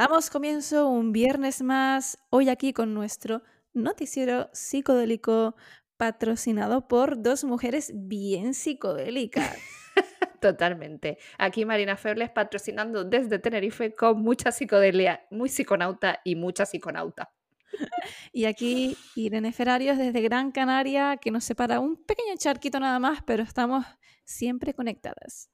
Damos 0.00 0.30
comienzo 0.30 0.88
un 0.88 1.12
viernes 1.12 1.60
más, 1.60 2.16
hoy 2.30 2.48
aquí 2.48 2.72
con 2.72 2.94
nuestro 2.94 3.42
noticiero 3.74 4.48
psicodélico 4.54 5.56
patrocinado 5.98 6.88
por 6.88 7.20
dos 7.20 7.44
mujeres 7.44 7.92
bien 7.94 8.54
psicodélicas. 8.54 9.58
Totalmente. 10.40 11.18
Aquí 11.36 11.66
Marina 11.66 11.98
Febles 11.98 12.30
patrocinando 12.30 13.04
desde 13.04 13.38
Tenerife 13.38 13.94
con 13.94 14.22
mucha 14.22 14.52
psicodelia, 14.52 15.26
muy 15.30 15.50
psiconauta 15.50 16.22
y 16.24 16.34
mucha 16.34 16.64
psiconauta. 16.64 17.34
Y 18.32 18.46
aquí 18.46 18.96
Irene 19.16 19.52
Ferrarios 19.52 19.98
desde 19.98 20.22
Gran 20.22 20.50
Canaria, 20.50 21.18
que 21.18 21.30
nos 21.30 21.44
separa 21.44 21.78
un 21.78 22.02
pequeño 22.02 22.36
charquito 22.38 22.80
nada 22.80 22.98
más, 23.00 23.22
pero 23.26 23.42
estamos 23.42 23.84
siempre 24.24 24.72
conectadas. 24.72 25.50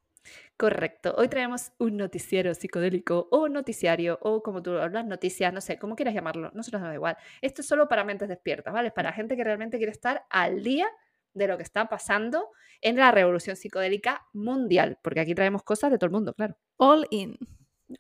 Correcto. 0.57 1.15
Hoy 1.19 1.29
traemos 1.29 1.73
un 1.79 1.97
noticiero 1.97 2.55
psicodélico 2.55 3.29
o 3.31 3.49
noticiario 3.49 4.19
o 4.23 4.43
como 4.43 4.63
tú 4.63 4.79
hablas, 4.79 5.05
noticias, 5.05 5.53
no 5.53 5.61
sé, 5.61 5.79
como 5.79 5.97
quieras 5.97 6.15
llamarlo, 6.15 6.51
nosotros 6.55 6.81
nos 6.81 6.91
da 6.91 6.95
igual. 6.95 7.17
Esto 7.43 7.61
es 7.61 7.69
solo 7.69 7.89
para 7.89 8.05
mentes 8.05 8.29
despiertas, 8.29 8.73
¿vale? 8.73 8.91
Para 8.91 9.13
gente 9.13 9.37
que 9.37 9.45
realmente 9.45 9.77
quiere 9.77 9.93
estar 9.93 10.25
al 10.31 10.63
día 10.63 10.89
de 11.35 11.47
lo 11.47 11.57
que 11.59 11.63
está 11.63 11.89
pasando 11.89 12.51
en 12.81 12.97
la 12.97 13.11
revolución 13.11 13.57
psicodélica 13.57 14.27
mundial, 14.33 14.99
porque 15.03 15.21
aquí 15.21 15.35
traemos 15.35 15.63
cosas 15.63 15.91
de 15.91 15.99
todo 15.99 16.07
el 16.07 16.13
mundo, 16.13 16.33
claro. 16.33 16.57
All 16.79 17.07
in. 17.11 17.37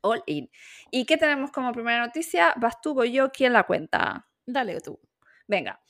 All 0.00 0.22
in. 0.26 0.50
¿Y 0.90 1.04
qué 1.04 1.16
tenemos 1.18 1.50
como 1.52 1.72
primera 1.72 2.04
noticia? 2.06 2.54
¿Vas 2.56 2.80
tú 2.80 2.98
o 2.98 3.04
yo? 3.04 3.30
¿Quién 3.30 3.52
la 3.52 3.64
cuenta? 3.64 4.26
Dale 4.46 4.80
tú. 4.80 4.98
Venga. 5.46 5.80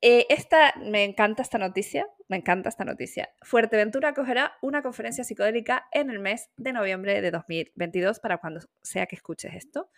Eh, 0.00 0.26
esta, 0.28 0.74
me 0.76 1.02
encanta 1.02 1.42
esta 1.42 1.58
noticia, 1.58 2.06
me 2.28 2.36
encanta 2.36 2.68
esta 2.68 2.84
noticia. 2.84 3.30
Fuerteventura 3.42 4.10
acogerá 4.10 4.56
una 4.62 4.80
conferencia 4.80 5.24
psicodélica 5.24 5.88
en 5.90 6.10
el 6.10 6.20
mes 6.20 6.50
de 6.56 6.72
noviembre 6.72 7.20
de 7.20 7.32
2022 7.32 8.20
para 8.20 8.38
cuando 8.38 8.60
sea 8.80 9.06
que 9.06 9.16
escuches 9.16 9.54
esto, 9.54 9.90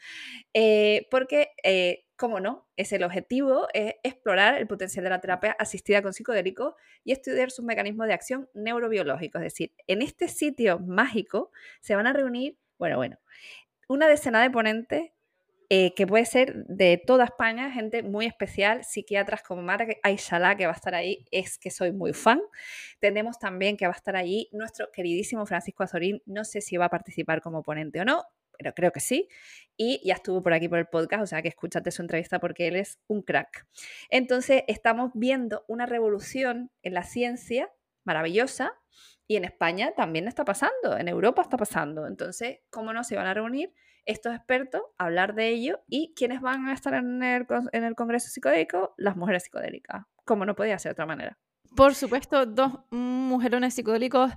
eh, 0.54 1.06
porque, 1.10 1.50
eh, 1.62 2.06
como 2.16 2.40
no, 2.40 2.66
es 2.76 2.92
el 2.92 3.04
objetivo, 3.04 3.68
es 3.74 3.94
explorar 4.02 4.56
el 4.56 4.66
potencial 4.66 5.04
de 5.04 5.10
la 5.10 5.20
terapia 5.20 5.54
asistida 5.58 6.00
con 6.00 6.14
psicodélicos 6.14 6.74
y 7.04 7.12
estudiar 7.12 7.50
sus 7.50 7.66
mecanismos 7.66 8.06
de 8.06 8.14
acción 8.14 8.48
neurobiológicos. 8.54 9.42
Es 9.42 9.52
decir, 9.52 9.74
en 9.86 10.00
este 10.00 10.28
sitio 10.28 10.78
mágico 10.78 11.50
se 11.80 11.94
van 11.94 12.06
a 12.06 12.14
reunir, 12.14 12.56
bueno, 12.78 12.96
bueno, 12.96 13.18
una 13.86 14.08
decena 14.08 14.40
de 14.40 14.50
ponentes 14.50 15.10
eh, 15.72 15.94
que 15.94 16.04
puede 16.04 16.24
ser 16.24 16.66
de 16.66 17.00
toda 17.06 17.24
España, 17.24 17.70
gente 17.70 18.02
muy 18.02 18.26
especial, 18.26 18.82
psiquiatras 18.82 19.44
como 19.44 19.62
Mara 19.62 19.86
Aishala, 20.02 20.56
que 20.56 20.66
va 20.66 20.72
a 20.72 20.74
estar 20.74 20.96
ahí, 20.96 21.24
es 21.30 21.58
que 21.58 21.70
soy 21.70 21.92
muy 21.92 22.12
fan. 22.12 22.40
Tenemos 22.98 23.38
también 23.38 23.76
que 23.76 23.86
va 23.86 23.92
a 23.92 23.96
estar 23.96 24.16
allí 24.16 24.48
nuestro 24.50 24.90
queridísimo 24.90 25.46
Francisco 25.46 25.84
Azorín, 25.84 26.22
no 26.26 26.44
sé 26.44 26.60
si 26.60 26.76
va 26.76 26.86
a 26.86 26.88
participar 26.88 27.40
como 27.40 27.62
ponente 27.62 28.00
o 28.00 28.04
no, 28.04 28.24
pero 28.58 28.74
creo 28.74 28.90
que 28.90 28.98
sí. 28.98 29.28
Y 29.76 30.00
ya 30.04 30.14
estuvo 30.14 30.42
por 30.42 30.54
aquí 30.54 30.68
por 30.68 30.80
el 30.80 30.88
podcast, 30.88 31.22
o 31.22 31.26
sea 31.28 31.40
que 31.40 31.48
escúchate 31.48 31.92
su 31.92 32.02
entrevista 32.02 32.40
porque 32.40 32.66
él 32.66 32.74
es 32.74 32.98
un 33.06 33.22
crack. 33.22 33.64
Entonces, 34.08 34.64
estamos 34.66 35.12
viendo 35.14 35.64
una 35.68 35.86
revolución 35.86 36.72
en 36.82 36.94
la 36.94 37.04
ciencia 37.04 37.70
maravillosa 38.02 38.72
y 39.28 39.36
en 39.36 39.44
España 39.44 39.92
también 39.96 40.26
está 40.26 40.44
pasando, 40.44 40.98
en 40.98 41.06
Europa 41.06 41.42
está 41.42 41.56
pasando. 41.56 42.08
Entonces, 42.08 42.58
¿cómo 42.70 42.92
no 42.92 43.04
se 43.04 43.14
van 43.14 43.28
a 43.28 43.34
reunir? 43.34 43.72
Estos 44.06 44.34
expertos, 44.34 44.82
hablar 44.98 45.34
de 45.34 45.48
ello 45.48 45.80
y 45.88 46.12
quiénes 46.14 46.40
van 46.40 46.68
a 46.68 46.72
estar 46.72 46.94
en 46.94 47.22
el, 47.22 47.46
en 47.72 47.84
el 47.84 47.94
Congreso 47.94 48.28
Psicodélico, 48.28 48.94
las 48.96 49.16
mujeres 49.16 49.44
psicodélicas, 49.44 50.04
como 50.24 50.44
no 50.44 50.54
podía 50.54 50.78
ser 50.78 50.90
de 50.90 50.94
otra 50.94 51.06
manera. 51.06 51.38
Por 51.76 51.94
supuesto, 51.94 52.46
dos 52.46 52.80
mujerones 52.90 53.74
psicodélicos 53.74 54.32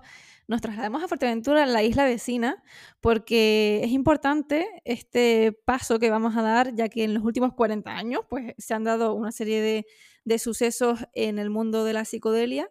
nos 0.48 0.62
trasladamos 0.62 1.04
a 1.04 1.08
Fuerteventura, 1.08 1.66
la 1.66 1.82
isla 1.82 2.06
vecina, 2.06 2.64
porque 3.02 3.82
es 3.84 3.92
importante 3.92 4.68
este 4.84 5.52
paso 5.66 6.00
que 6.00 6.10
vamos 6.10 6.36
a 6.36 6.42
dar, 6.42 6.76
ya 6.76 6.90
que 6.90 7.04
en 7.04 7.14
los 7.14 7.24
últimos 7.24 7.54
40 7.54 7.90
años 7.92 8.22
pues, 8.30 8.54
se 8.58 8.74
han 8.74 8.84
dado 8.84 9.14
una 9.14 9.32
serie 9.32 9.62
de, 9.62 9.86
de 10.26 10.40
sucesos 10.40 11.06
en 11.14 11.40
el 11.40 11.50
mundo 11.50 11.86
de 11.86 11.94
la 11.94 12.06
psicodelia 12.06 12.70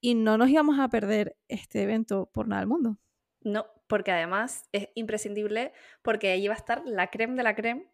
y 0.00 0.14
no 0.14 0.38
nos 0.38 0.48
íbamos 0.48 0.78
a 0.78 0.88
perder 0.88 1.36
este 1.48 1.82
evento 1.82 2.30
por 2.32 2.48
nada 2.48 2.60
del 2.60 2.68
mundo. 2.68 2.98
No, 3.42 3.66
porque 3.88 4.12
además 4.12 4.68
es 4.72 4.88
imprescindible 4.94 5.72
porque 6.02 6.30
allí 6.30 6.48
va 6.48 6.54
a 6.54 6.58
estar 6.58 6.82
la 6.84 7.08
creme 7.08 7.36
de 7.36 7.42
la 7.42 7.54
creme 7.54 7.90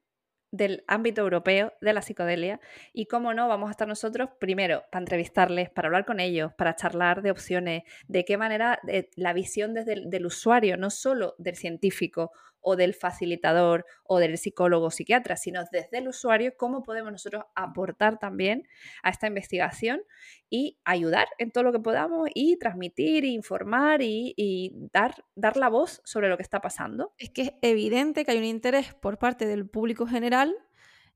del 0.51 0.85
ámbito 0.87 1.21
europeo 1.23 1.73
de 1.81 1.93
la 1.93 2.01
psicodelia. 2.01 2.61
Y 2.93 3.07
cómo 3.07 3.35
no 3.35 3.49
vamos 3.49 3.69
a 3.69 3.71
estar 3.73 3.89
nosotros 3.89 4.31
primero 4.39 4.85
para 4.93 5.03
entrevistarles, 5.03 5.69
para 5.71 5.89
hablar 5.89 6.05
con 6.05 6.21
ellos, 6.21 6.53
para 6.55 6.77
charlar 6.77 7.23
de 7.23 7.33
opciones, 7.33 7.83
de 8.07 8.25
qué 8.25 8.37
manera 8.37 8.79
la 9.17 9.33
visión 9.33 9.75
desde 9.75 9.95
el 9.95 10.11
del 10.11 10.27
usuario, 10.27 10.77
no 10.77 10.91
solo 10.91 11.35
del 11.39 11.57
científico 11.57 12.31
o 12.65 12.77
del 12.77 12.95
facilitador 12.95 13.85
o 14.03 14.19
del 14.19 14.39
psicólogo 14.39 14.87
o 14.87 14.91
psiquiatra, 14.91 15.37
sino 15.37 15.63
desde 15.71 15.99
el 15.99 16.09
usuario, 16.09 16.55
cómo 16.57 16.83
podemos 16.83 17.13
nosotros 17.13 17.45
aportar 17.55 18.19
también 18.19 18.67
a 19.03 19.11
esta 19.11 19.27
investigación 19.27 20.03
y 20.49 20.79
ayudar 20.85 21.29
en 21.39 21.51
todo 21.51 21.63
lo 21.63 21.73
que 21.73 21.81
podamos 21.81 22.29
y 22.35 22.57
transmitir, 22.59 23.25
informar 23.25 24.01
y, 24.03 24.73
dar, 24.93 25.15
dar 25.37 25.57
la 25.57 25.69
voz 25.69 26.01
sobre 26.05 26.29
lo 26.29 26.37
que 26.37 26.43
está 26.43 26.61
pasando. 26.61 27.13
Es 27.19 27.31
que 27.31 27.43
es 27.43 27.53
evidente 27.63 28.25
que 28.25 28.33
hay 28.33 28.39
un 28.39 28.45
interés 28.45 28.95
por 28.95 29.19
parte 29.19 29.47
del 29.47 29.69
público 29.69 30.07
general 30.07 30.55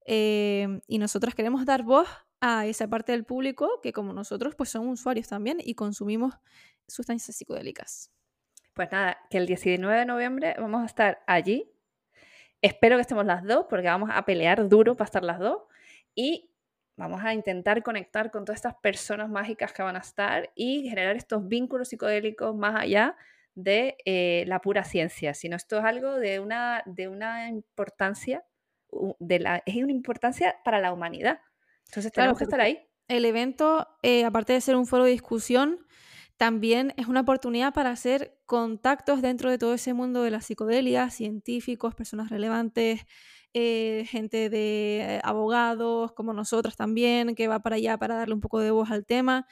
eh, 0.07 0.81
y 0.87 0.99
nosotros 0.99 1.35
queremos 1.35 1.65
dar 1.65 1.83
voz 1.83 2.09
a 2.41 2.67
esa 2.67 2.89
parte 2.89 3.13
del 3.13 3.25
público 3.25 3.81
que 3.83 3.93
como 3.93 4.13
nosotros 4.13 4.55
pues 4.55 4.71
son 4.71 4.89
usuarios 4.89 5.29
también 5.29 5.59
y 5.63 5.75
consumimos 5.75 6.35
sustancias 6.87 7.37
psicodélicas. 7.37 8.13
Pues 8.79 8.93
nada, 8.93 9.19
que 9.29 9.39
el 9.39 9.47
19 9.47 9.99
de 9.99 10.07
noviembre 10.07 10.55
vamos 10.57 10.83
a 10.83 10.87
estar 10.87 11.21
allí. 11.27 11.69
Espero 12.63 12.95
que 12.95 13.01
estemos 13.01 13.27
las 13.27 13.43
dos, 13.43 13.67
porque 13.69 13.89
vamos 13.89 14.09
a 14.13 14.25
pelear 14.25 14.69
duro 14.69 14.97
para 14.97 15.07
estar 15.07 15.25
las 15.25 15.41
dos. 15.41 15.63
Y 16.15 16.53
vamos 16.97 17.21
a 17.25 17.35
intentar 17.35 17.83
conectar 17.83 18.31
con 18.31 18.45
todas 18.45 18.59
estas 18.59 18.77
personas 18.77 19.29
mágicas 19.31 19.73
que 19.73 19.83
van 19.83 19.97
a 19.97 19.99
estar 19.99 20.53
y 20.55 20.89
generar 20.89 21.17
estos 21.17 21.49
vínculos 21.49 21.89
psicodélicos 21.89 22.55
más 22.55 22.81
allá 22.81 23.17
de 23.57 23.97
eh, 24.05 24.45
la 24.47 24.61
pura 24.61 24.85
ciencia, 24.85 25.35
sino 25.35 25.57
esto 25.57 25.79
es 25.79 25.85
algo 25.85 26.15
de 26.15 26.39
una, 26.39 26.85
de 26.87 27.09
una 27.09 27.49
importancia, 27.49 28.45
de 29.19 29.41
la, 29.41 29.61
es 29.67 29.75
una 29.75 29.91
importancia 29.91 30.55
para 30.65 30.79
la 30.79 30.93
humanidad. 30.93 31.41
Entonces 31.87 32.13
tenemos 32.13 32.39
que 32.39 32.45
estar 32.45 32.61
ahí. 32.61 32.89
El 33.09 33.25
evento, 33.25 33.89
eh, 34.05 34.25
aparte 34.25 34.53
de 34.53 34.61
ser 34.61 34.77
un 34.77 34.87
foro 34.87 35.03
de 35.03 35.11
discusión, 35.11 35.85
también 36.39 36.95
es 36.97 37.09
una 37.09 37.23
oportunidad 37.23 37.75
para 37.75 37.91
hacer 37.91 38.39
contactos 38.47 39.21
dentro 39.21 39.51
de 39.51 39.59
todo 39.59 39.75
ese 39.75 39.93
mundo 39.93 40.23
de 40.23 40.31
la 40.31 40.41
psicodelia, 40.41 41.11
científicos, 41.11 41.97
personas 41.97 42.31
relevantes, 42.31 43.03
eh, 43.55 44.05
gente 44.09 44.49
de 44.49 45.17
eh, 45.17 45.21
abogados 45.25 46.13
como 46.13 46.33
nosotros 46.33 46.77
también, 46.77 47.35
que 47.35 47.49
va 47.49 47.59
para 47.61 47.77
allá 47.77 47.99
para 47.99 48.15
darle 48.17 48.35
un 48.35 48.41
poco 48.41 48.61
de 48.61 48.71
voz 48.71 48.91
al 48.93 49.05
tema 49.05 49.47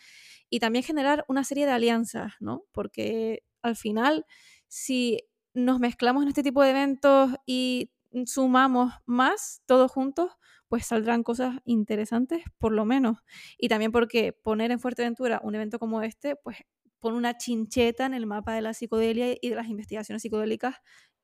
y 0.48 0.60
también 0.60 0.84
generar 0.84 1.24
una 1.28 1.42
serie 1.42 1.66
de 1.66 1.72
alianzas, 1.72 2.34
¿no? 2.38 2.64
Porque 2.70 3.42
al 3.62 3.74
final, 3.74 4.24
si 4.68 5.24
nos 5.54 5.80
mezclamos 5.80 6.22
en 6.22 6.28
este 6.28 6.44
tipo 6.44 6.62
de 6.62 6.70
eventos 6.70 7.32
y 7.46 7.90
sumamos 8.26 8.92
más 9.06 9.60
todos 9.66 9.90
juntos, 9.90 10.30
pues 10.68 10.86
saldrán 10.86 11.22
cosas 11.24 11.56
interesantes 11.64 12.44
por 12.58 12.72
lo 12.72 12.84
menos. 12.84 13.18
Y 13.58 13.68
también 13.68 13.90
porque 13.90 14.32
poner 14.32 14.70
en 14.70 14.78
Fuerteventura 14.78 15.40
un 15.42 15.54
evento 15.56 15.78
como 15.80 16.02
este, 16.02 16.36
pues 16.36 16.58
pone 17.06 17.18
una 17.18 17.36
chincheta 17.36 18.04
en 18.04 18.14
el 18.14 18.26
mapa 18.26 18.52
de 18.52 18.62
la 18.62 18.74
psicodelia 18.74 19.36
y 19.40 19.48
de 19.48 19.54
las 19.54 19.68
investigaciones 19.68 20.22
psicodélicas 20.22 20.74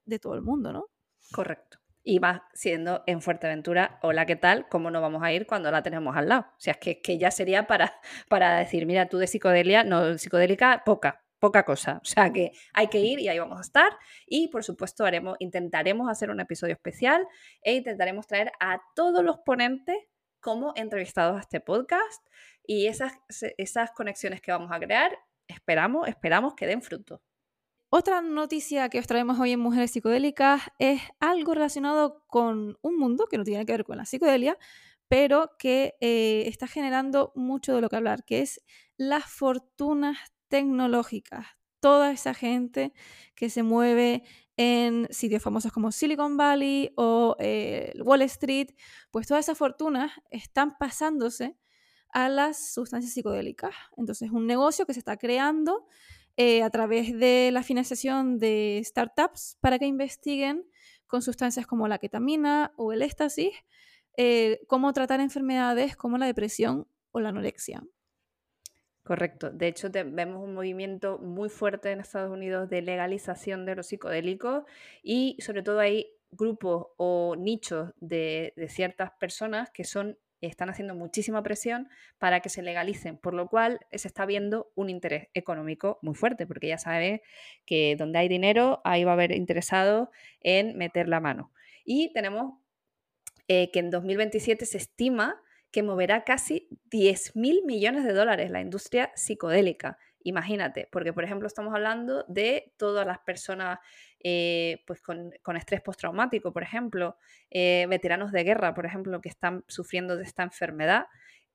de 0.04 0.20
todo 0.20 0.36
el 0.36 0.42
mundo, 0.42 0.72
¿no? 0.72 0.84
Correcto. 1.32 1.78
Y 2.04 2.20
va 2.20 2.48
siendo 2.54 3.02
en 3.08 3.20
Fuerteventura, 3.20 3.98
hola, 4.00 4.24
¿qué 4.24 4.36
tal? 4.36 4.68
¿Cómo 4.68 4.92
no 4.92 5.00
vamos 5.00 5.24
a 5.24 5.32
ir 5.32 5.44
cuando 5.44 5.72
la 5.72 5.82
tenemos 5.82 6.16
al 6.16 6.28
lado? 6.28 6.42
O 6.42 6.60
sea, 6.60 6.74
es 6.74 6.78
que, 6.78 7.02
que 7.02 7.18
ya 7.18 7.32
sería 7.32 7.66
para, 7.66 7.92
para 8.28 8.58
decir, 8.58 8.86
mira, 8.86 9.08
tú 9.08 9.18
de 9.18 9.26
psicodelia, 9.26 9.82
no, 9.82 10.16
psicodélica, 10.18 10.84
poca, 10.86 11.24
poca 11.40 11.64
cosa. 11.64 11.98
O 12.00 12.04
sea 12.04 12.32
que 12.32 12.52
hay 12.74 12.86
que 12.86 13.00
ir 13.00 13.18
y 13.18 13.26
ahí 13.26 13.40
vamos 13.40 13.58
a 13.58 13.62
estar. 13.62 13.90
Y 14.24 14.46
por 14.50 14.62
supuesto 14.62 15.04
haremos, 15.04 15.34
intentaremos 15.40 16.08
hacer 16.08 16.30
un 16.30 16.38
episodio 16.38 16.74
especial 16.74 17.26
e 17.60 17.74
intentaremos 17.74 18.28
traer 18.28 18.52
a 18.60 18.80
todos 18.94 19.24
los 19.24 19.38
ponentes 19.38 19.96
como 20.38 20.74
entrevistados 20.76 21.38
a 21.38 21.40
este 21.40 21.58
podcast 21.58 22.24
y 22.64 22.86
esas, 22.86 23.14
esas 23.58 23.90
conexiones 23.90 24.40
que 24.40 24.52
vamos 24.52 24.70
a 24.70 24.78
crear 24.78 25.10
esperamos, 25.52 26.08
esperamos 26.08 26.54
que 26.54 26.66
den 26.66 26.82
fruto. 26.82 27.22
Otra 27.94 28.22
noticia 28.22 28.88
que 28.88 28.98
os 28.98 29.06
traemos 29.06 29.38
hoy 29.38 29.52
en 29.52 29.60
Mujeres 29.60 29.90
Psicodélicas 29.90 30.62
es 30.78 31.02
algo 31.20 31.52
relacionado 31.52 32.24
con 32.26 32.78
un 32.80 32.98
mundo 32.98 33.26
que 33.26 33.36
no 33.36 33.44
tiene 33.44 33.66
que 33.66 33.72
ver 33.72 33.84
con 33.84 33.98
la 33.98 34.06
psicodelia, 34.06 34.56
pero 35.08 35.50
que 35.58 35.94
eh, 36.00 36.44
está 36.46 36.66
generando 36.66 37.32
mucho 37.34 37.74
de 37.74 37.82
lo 37.82 37.90
que 37.90 37.96
hablar, 37.96 38.24
que 38.24 38.40
es 38.40 38.62
las 38.96 39.24
fortunas 39.26 40.16
tecnológicas. 40.48 41.46
Toda 41.80 42.12
esa 42.12 42.32
gente 42.32 42.94
que 43.34 43.50
se 43.50 43.62
mueve 43.62 44.22
en 44.56 45.06
sitios 45.10 45.42
famosos 45.42 45.70
como 45.70 45.92
Silicon 45.92 46.38
Valley 46.38 46.92
o 46.96 47.36
eh, 47.40 47.92
Wall 48.02 48.22
Street, 48.22 48.70
pues 49.10 49.26
todas 49.26 49.44
esas 49.44 49.58
fortunas 49.58 50.12
están 50.30 50.78
pasándose 50.78 51.58
a 52.12 52.28
las 52.28 52.72
sustancias 52.72 53.12
psicodélicas. 53.12 53.74
Entonces, 53.96 54.28
es 54.28 54.32
un 54.32 54.46
negocio 54.46 54.86
que 54.86 54.94
se 54.94 55.00
está 55.00 55.16
creando 55.16 55.86
eh, 56.36 56.62
a 56.62 56.70
través 56.70 57.18
de 57.18 57.50
la 57.52 57.62
financiación 57.62 58.38
de 58.38 58.80
startups 58.84 59.58
para 59.60 59.78
que 59.78 59.86
investiguen 59.86 60.64
con 61.06 61.22
sustancias 61.22 61.66
como 61.66 61.88
la 61.88 61.98
ketamina 61.98 62.72
o 62.76 62.92
el 62.92 63.02
éxtasis, 63.02 63.52
eh, 64.16 64.60
cómo 64.66 64.92
tratar 64.92 65.20
enfermedades 65.20 65.96
como 65.96 66.16
la 66.18 66.26
depresión 66.26 66.86
o 67.10 67.20
la 67.20 67.30
anorexia. 67.30 67.82
Correcto. 69.02 69.50
De 69.50 69.66
hecho, 69.66 69.90
vemos 69.90 70.42
un 70.44 70.54
movimiento 70.54 71.18
muy 71.18 71.48
fuerte 71.48 71.90
en 71.90 72.00
Estados 72.00 72.30
Unidos 72.30 72.70
de 72.70 72.82
legalización 72.82 73.66
de 73.66 73.74
los 73.74 73.88
psicodélicos 73.88 74.64
y 75.02 75.36
sobre 75.40 75.62
todo 75.62 75.80
hay 75.80 76.06
grupos 76.30 76.86
o 76.96 77.34
nichos 77.36 77.92
de, 78.00 78.54
ciertas 78.68 79.10
personas 79.18 79.70
que 79.70 79.84
son 79.84 80.18
están 80.48 80.68
haciendo 80.68 80.94
muchísima 80.94 81.42
presión 81.42 81.88
para 82.18 82.40
que 82.40 82.48
se 82.48 82.62
legalicen, 82.62 83.16
por 83.16 83.34
lo 83.34 83.48
cual 83.48 83.80
se 83.92 84.08
está 84.08 84.26
viendo 84.26 84.72
un 84.74 84.90
interés 84.90 85.28
económico 85.34 85.98
muy 86.02 86.14
fuerte, 86.14 86.46
porque 86.46 86.68
ya 86.68 86.78
sabe 86.78 87.22
que 87.64 87.96
donde 87.96 88.18
hay 88.18 88.28
dinero, 88.28 88.80
ahí 88.84 89.04
va 89.04 89.12
a 89.12 89.14
haber 89.14 89.32
interesados 89.32 90.08
en 90.40 90.76
meter 90.76 91.08
la 91.08 91.20
mano. 91.20 91.52
Y 91.84 92.12
tenemos 92.12 92.58
eh, 93.48 93.70
que 93.70 93.80
en 93.80 93.90
2027 93.90 94.66
se 94.66 94.78
estima 94.78 95.40
que 95.70 95.82
moverá 95.82 96.22
casi 96.24 96.68
10 96.90 97.34
mil 97.34 97.64
millones 97.64 98.04
de 98.04 98.12
dólares 98.12 98.50
la 98.50 98.60
industria 98.60 99.10
psicodélica. 99.16 99.98
Imagínate, 100.24 100.88
porque 100.90 101.12
por 101.12 101.24
ejemplo 101.24 101.46
estamos 101.46 101.74
hablando 101.74 102.24
de 102.28 102.72
todas 102.76 103.06
las 103.06 103.18
personas 103.20 103.78
eh, 104.24 104.82
pues 104.86 105.00
con, 105.02 105.56
estrés 105.56 105.80
postraumático, 105.80 106.52
por 106.52 106.62
ejemplo, 106.62 107.16
eh, 107.50 107.86
veteranos 107.88 108.30
de 108.30 108.44
guerra, 108.44 108.72
por 108.72 108.86
ejemplo, 108.86 109.20
que 109.20 109.28
están 109.28 109.64
sufriendo 109.66 110.16
de 110.16 110.22
esta 110.22 110.44
enfermedad, 110.44 111.06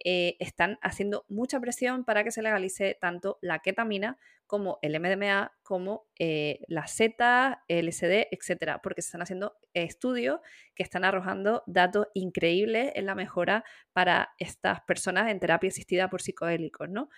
eh, 0.04 0.36
están 0.40 0.78
haciendo 0.81 1.25
mucha 1.30 1.60
presión 1.60 2.04
para 2.04 2.24
que 2.24 2.31
se 2.31 2.42
legalice 2.42 2.98
tanto 3.00 3.40
la 3.42 3.60
ketamina 3.60 4.18
como 4.46 4.80
el 4.81 4.98
MDMA, 5.00 5.52
como 5.62 6.08
la 6.19 6.88
Z, 6.88 7.64
LSD, 7.68 8.28
etcétera, 8.31 8.81
porque 8.81 9.02
se 9.02 9.08
están 9.08 9.22
haciendo 9.22 9.58
estudios 9.74 10.40
que 10.74 10.84
están 10.84 11.04
arrojando 11.04 11.64
datos 11.68 12.08
increíbles 12.14 12.94
en 12.96 13.08
la 13.08 13.16
mejora 13.16 13.66
para 13.92 14.30
estas 14.40 14.81
personas 14.81 15.30
en 15.31 15.42
terapia 15.42 15.68
asistida 15.68 16.10
por 16.10 16.22
psicodélicos, 16.22 16.88
¿no? 16.88 17.10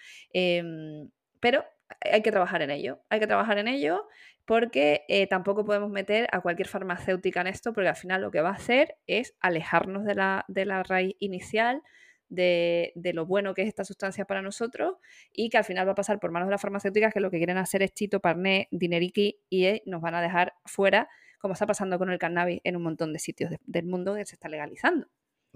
Pero 1.40 1.64
hay 2.02 2.22
que 2.22 2.32
trabajar 2.32 2.62
en 2.62 2.72
ello, 2.72 3.00
hay 3.10 3.20
que 3.20 3.28
trabajar 3.28 3.58
en 3.58 3.68
ello 3.68 4.08
porque 4.46 5.06
eh, 5.08 5.28
tampoco 5.28 5.64
podemos 5.64 5.92
meter 5.92 6.28
a 6.32 6.42
cualquier 6.42 6.68
farmacéutica 6.68 7.42
en 7.42 7.48
esto, 7.48 7.72
porque 7.74 7.90
al 7.90 7.96
final 7.96 8.22
lo 8.22 8.32
que 8.32 8.42
va 8.42 8.50
a 8.50 8.54
hacer 8.54 8.96
es 9.06 9.36
alejarnos 9.42 10.06
de 10.06 10.16
la, 10.16 10.46
de 10.48 10.66
la 10.66 10.82
raíz 10.82 11.16
inicial, 11.20 11.84
de, 12.30 12.94
lo 13.14 13.26
bueno 13.26 13.54
que 13.54 13.64
es 13.64 13.68
esta 13.68 13.84
sustancia 13.84 14.26
para 14.26 14.42
nosotros 14.42 14.96
y 15.34 15.50
que 15.50 15.58
al 15.58 15.64
final 15.64 15.88
va 15.88 15.92
a 15.94 15.96
pasar 15.96 16.20
por 16.20 16.32
manos 16.32 16.48
de 16.48 16.52
las 16.52 16.62
farmacéuticas 16.62 17.14
que 17.14 17.20
lo 17.20 17.32
que 17.32 17.38
quieren 17.38 17.58
hacer 17.58 17.84
es 17.84 17.94
chito, 17.94 18.20
parné, 18.20 18.68
dineriki 18.72 19.40
y 19.50 19.66
eh, 19.66 19.84
nos 19.86 20.02
van 20.02 20.16
a 20.16 20.22
dejar 20.22 20.54
fuera, 20.66 21.10
como 21.40 21.54
está 21.54 21.66
pasando 21.66 21.98
con 21.98 22.10
el 22.10 22.20
cannabis 22.20 22.62
en 22.64 22.76
un 22.76 22.84
montón 22.84 23.14
de 23.14 23.20
sitios 23.20 23.52
del 23.66 23.86
mundo 23.86 24.16
que 24.16 24.26
se 24.26 24.36
está 24.36 24.50
legalizando 24.50 25.08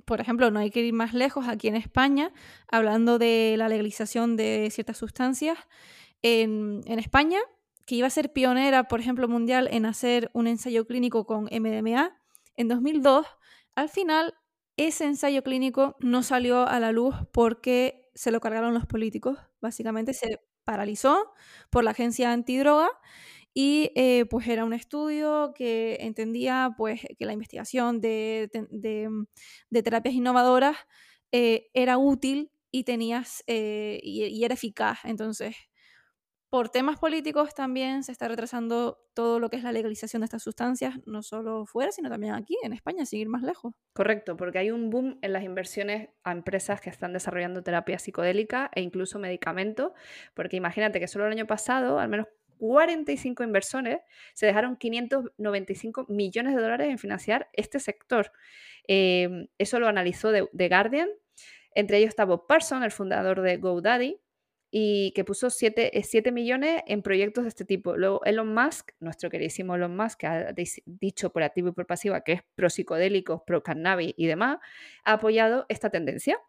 por 0.06 0.22
ejemplo, 0.22 0.52
no 0.52 0.60
hay 0.60 0.70
que 0.70 0.82
ir 0.82 0.94
más 0.94 1.14
lejos, 1.14 1.48
aquí 1.48 1.68
en 1.68 1.76
España, 1.76 2.32
hablando 2.68 3.20
de 3.20 3.56
la 3.58 3.70
legalización 3.70 4.36
de 4.36 4.70
ciertas 4.72 4.98
sustancias, 4.98 5.58
en, 6.22 6.84
España, 6.88 7.40
que 7.86 7.96
iba 7.96 8.08
a 8.08 8.10
ser 8.10 8.32
pionera, 8.32 8.88
por 8.88 9.00
ejemplo, 9.00 9.28
mundial 9.28 9.68
en 9.72 9.86
hacer 9.86 10.30
un 10.34 10.48
ensayo 10.48 10.88
clínico 10.88 11.26
con 11.26 11.46
MDMA, 11.46 12.18
en 12.56 12.68
2002, 12.68 13.26
al 13.76 13.90
final 13.90 14.36
ese 14.78 15.06
ensayo 15.06 15.44
clínico 15.44 15.96
no 16.00 16.24
salió 16.24 16.68
a 16.68 16.80
la 16.80 16.92
luz 16.92 17.16
porque 17.32 18.10
se 18.16 18.32
lo 18.32 18.40
cargaron 18.40 18.74
los 18.74 18.86
políticos, 18.86 19.38
básicamente 19.62 20.14
se 20.14 20.40
paralizó 20.64 21.34
por 21.70 21.84
la 21.84 21.92
agencia 21.92 22.32
antidroga 22.32 22.90
y 23.54 23.92
eh, 23.96 24.26
pues 24.30 24.48
era 24.48 24.66
un 24.66 24.74
estudio 24.74 25.54
que 25.56 25.98
entendía 26.02 26.74
pues 26.76 27.02
que 27.18 27.26
la 27.26 27.34
investigación 27.34 28.02
de, 28.02 28.50
mm, 29.10 29.26
terapias 29.84 30.16
innovadoras 30.16 30.78
eh, 31.32 31.70
era 31.74 31.98
útil 31.98 32.52
y 32.72 32.84
tenías 32.84 33.44
eh, 33.48 34.00
y, 34.02 34.44
era 34.44 34.56
eficaz. 34.56 35.00
Entonces, 35.04 35.56
por 36.50 36.70
temas 36.70 37.00
políticos 37.00 37.54
también 37.54 38.04
se 38.04 38.12
está 38.12 38.28
retrasando 38.28 39.00
todo 39.14 39.40
lo 39.40 39.50
que 39.50 39.58
es 39.58 39.64
la 39.64 39.72
legalización 39.72 40.22
de 40.22 40.26
estas 40.26 40.44
sustancias, 40.44 40.96
no 41.06 41.22
solo 41.24 41.66
fuera, 41.66 41.92
sino 41.92 42.10
también 42.10 42.34
aquí, 42.34 42.56
en 42.64 42.74
España, 42.74 43.06
sin 43.06 43.22
ir 43.22 43.30
más 43.30 43.44
lejos. 43.44 43.74
Correcto, 43.94 44.38
porque 44.38 44.60
hay 44.60 44.72
un 44.72 44.90
boom 44.90 45.18
en 45.22 45.34
las 45.34 45.44
inversiones 45.44 46.10
a 46.24 46.32
empresas 46.32 46.82
que 46.82 46.92
están 46.92 47.14
desarrollando 47.14 47.64
terapia 47.64 47.98
psicodélica 47.98 48.70
e 48.76 48.82
incluso 48.82 49.18
medicamentos, 49.18 49.94
porque 50.36 50.58
imagínate 50.58 51.00
que 51.00 51.08
solo 51.08 51.26
el 51.26 51.32
año 51.32 51.48
pasado, 51.48 52.00
al 52.00 52.10
menos 52.10 52.28
45 52.64 53.44
inversores 53.44 54.00
se 54.34 54.46
dejaron 54.46 54.78
595 54.78 56.06
millones 56.08 56.56
de 56.56 56.62
dólares 56.62 56.88
en 56.88 56.98
financiar 56.98 57.50
este 57.52 57.82
sector. 57.82 58.32
Em, 58.88 59.48
eso 59.58 59.80
lo 59.80 59.90
analizó 59.90 60.32
The 60.32 60.70
Guardian. 60.70 61.10
Entre 61.76 61.98
ellos 61.98 62.08
está 62.10 62.24
Bob 62.24 62.48
Parson, 62.48 62.84
el 62.84 62.92
fundador 62.92 63.42
de 63.42 63.58
GoDaddy, 63.58 64.18
y 64.72 65.12
que 65.12 65.26
puso 65.26 65.50
7, 65.50 65.92
7 66.02 66.32
millones 66.32 66.84
en 66.88 67.02
proyectos 67.02 67.44
de 67.44 67.50
este 67.50 67.66
tipo. 67.66 67.98
Luego 67.98 68.24
Elon 68.24 68.54
Musk, 68.54 68.92
nuestro 69.02 69.30
queridísimo 69.30 69.76
Elon 69.76 69.98
Musk, 69.98 70.20
que 70.20 70.28
ha 70.28 70.54
dicho 70.86 71.34
por 71.34 71.44
activo 71.44 71.68
y 71.68 71.72
por 71.74 71.86
pasiva 71.86 72.22
que 72.22 72.32
es 72.32 72.42
pro 72.56 72.70
psicodélicos, 72.70 73.42
pro 73.46 73.62
cannabis 73.62 74.14
y 74.16 74.26
demás, 74.26 74.60
ha 75.04 75.14
apoyado 75.14 75.66
esta 75.68 75.90
tendencia 75.90 76.40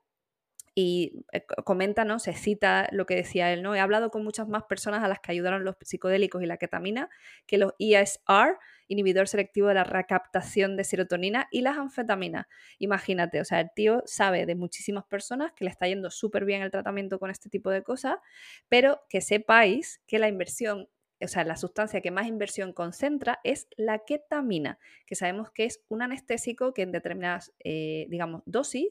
y 0.74 1.24
eh, 1.32 1.44
comenta, 1.64 2.04
¿no? 2.04 2.18
Se 2.18 2.34
cita 2.34 2.88
lo 2.90 3.06
que 3.06 3.14
decía 3.14 3.52
él, 3.52 3.62
¿no? 3.62 3.74
He 3.74 3.80
hablado 3.80 4.10
con 4.10 4.24
muchas 4.24 4.48
más 4.48 4.64
personas 4.64 5.04
a 5.04 5.08
las 5.08 5.20
que 5.20 5.30
ayudaron 5.30 5.64
los 5.64 5.76
psicodélicos 5.80 6.42
y 6.42 6.46
la 6.46 6.56
ketamina 6.56 7.08
que 7.46 7.58
los 7.58 7.74
ESR, 7.78 8.58
inhibidor 8.88 9.28
selectivo 9.28 9.68
de 9.68 9.74
la 9.74 9.84
recaptación 9.84 10.76
de 10.76 10.84
serotonina, 10.84 11.48
y 11.52 11.60
las 11.62 11.78
anfetaminas. 11.78 12.46
Imagínate, 12.78 13.40
o 13.40 13.44
sea, 13.44 13.60
el 13.60 13.70
tío 13.74 14.02
sabe 14.06 14.46
de 14.46 14.56
muchísimas 14.56 15.04
personas 15.04 15.52
que 15.52 15.64
le 15.64 15.70
está 15.70 15.86
yendo 15.86 16.10
súper 16.10 16.44
bien 16.44 16.62
el 16.62 16.70
tratamiento 16.70 17.20
con 17.20 17.30
este 17.30 17.48
tipo 17.48 17.70
de 17.70 17.82
cosas, 17.82 18.16
pero 18.68 19.00
que 19.08 19.20
sepáis 19.20 20.02
que 20.06 20.18
la 20.18 20.28
inversión 20.28 20.88
o 21.22 21.28
sea, 21.28 21.44
la 21.44 21.56
sustancia 21.56 22.02
que 22.02 22.10
más 22.10 22.26
inversión 22.26 22.72
concentra 22.74 23.40
es 23.44 23.68
la 23.76 24.00
ketamina, 24.00 24.78
que 25.06 25.14
sabemos 25.14 25.50
que 25.52 25.64
es 25.64 25.82
un 25.88 26.02
anestésico 26.02 26.74
que 26.74 26.82
en 26.82 26.92
determinadas, 26.92 27.54
eh, 27.60 28.06
digamos, 28.10 28.42
dosis 28.44 28.88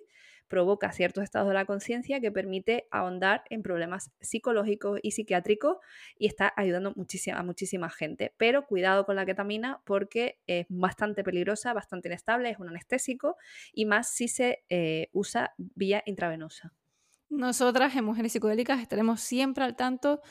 provoca 0.48 0.92
ciertos 0.92 1.24
estados 1.24 1.48
de 1.48 1.54
la 1.54 1.66
conciencia 1.66 2.20
que 2.20 2.32
permite 2.32 2.88
ahondar 2.92 3.44
en 3.50 3.64
problemas 3.64 4.12
psicológicos 4.22 5.00
y 5.02 5.12
psiquiátricos 5.12 5.78
y 6.18 6.28
está 6.28 6.54
ayudando 6.56 6.94
muchísima, 6.96 7.40
a 7.40 7.44
muchísima 7.44 7.90
gente. 7.90 8.34
Pero 8.38 8.66
cuidado 8.66 9.06
con 9.06 9.16
la 9.16 9.26
ketamina 9.26 9.82
porque 9.86 10.40
es 10.48 10.66
bastante 10.70 11.24
peligrosa, 11.24 11.74
bastante 11.74 12.10
inestable, 12.10 12.50
es 12.50 12.60
un 12.60 12.70
anestésico 12.70 13.38
y 13.74 13.86
más 13.86 14.10
si 14.10 14.28
se 14.28 14.64
eh, 14.70 15.10
usa 15.14 15.54
vía 15.58 16.04
intravenosa. 16.06 16.74
Nosotras 17.30 17.96
en 17.96 18.06
Mujeres 18.06 18.32
Psicodélicas 18.32 18.80
estaremos 18.80 19.22
siempre 19.22 19.64
al 19.64 19.76
tanto 19.76 20.22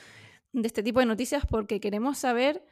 de 0.53 0.67
este 0.67 0.83
tipo 0.83 1.01
de 1.01 1.07
noticias 1.07 1.45
porque 1.47 1.81
queremos 1.81 2.19
saber 2.19 2.65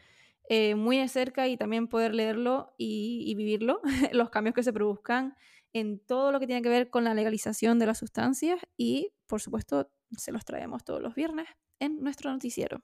eh, 0.49 0.75
muy 0.75 0.99
de 0.99 1.09
cerca 1.09 1.49
y 1.49 1.57
también 1.57 1.89
poder 1.89 2.15
leerlo 2.15 2.75
y, 2.77 3.25
y 3.27 3.35
vivirlo, 3.35 3.81
los 4.13 4.31
cambios 4.31 4.55
que 4.55 4.63
se 4.63 4.73
produzcan 4.73 5.37
en 5.73 5.99
todo 6.01 6.33
lo 6.33 6.41
que 6.41 6.47
tiene 6.47 6.63
que 6.63 6.69
ver 6.69 6.91
con 6.91 7.05
la 7.05 7.15
legalización 7.15 7.79
de 7.79 7.87
las 7.87 7.99
sustancias 7.99 8.61
y, 8.77 9.13
por 9.27 9.41
supuesto, 9.41 9.91
se 10.17 10.33
los 10.33 10.45
traemos 10.45 10.85
todos 10.85 11.01
los 11.01 11.15
viernes 11.15 11.47
en 11.79 12.01
nuestro 12.03 12.31
noticiero. 12.31 12.83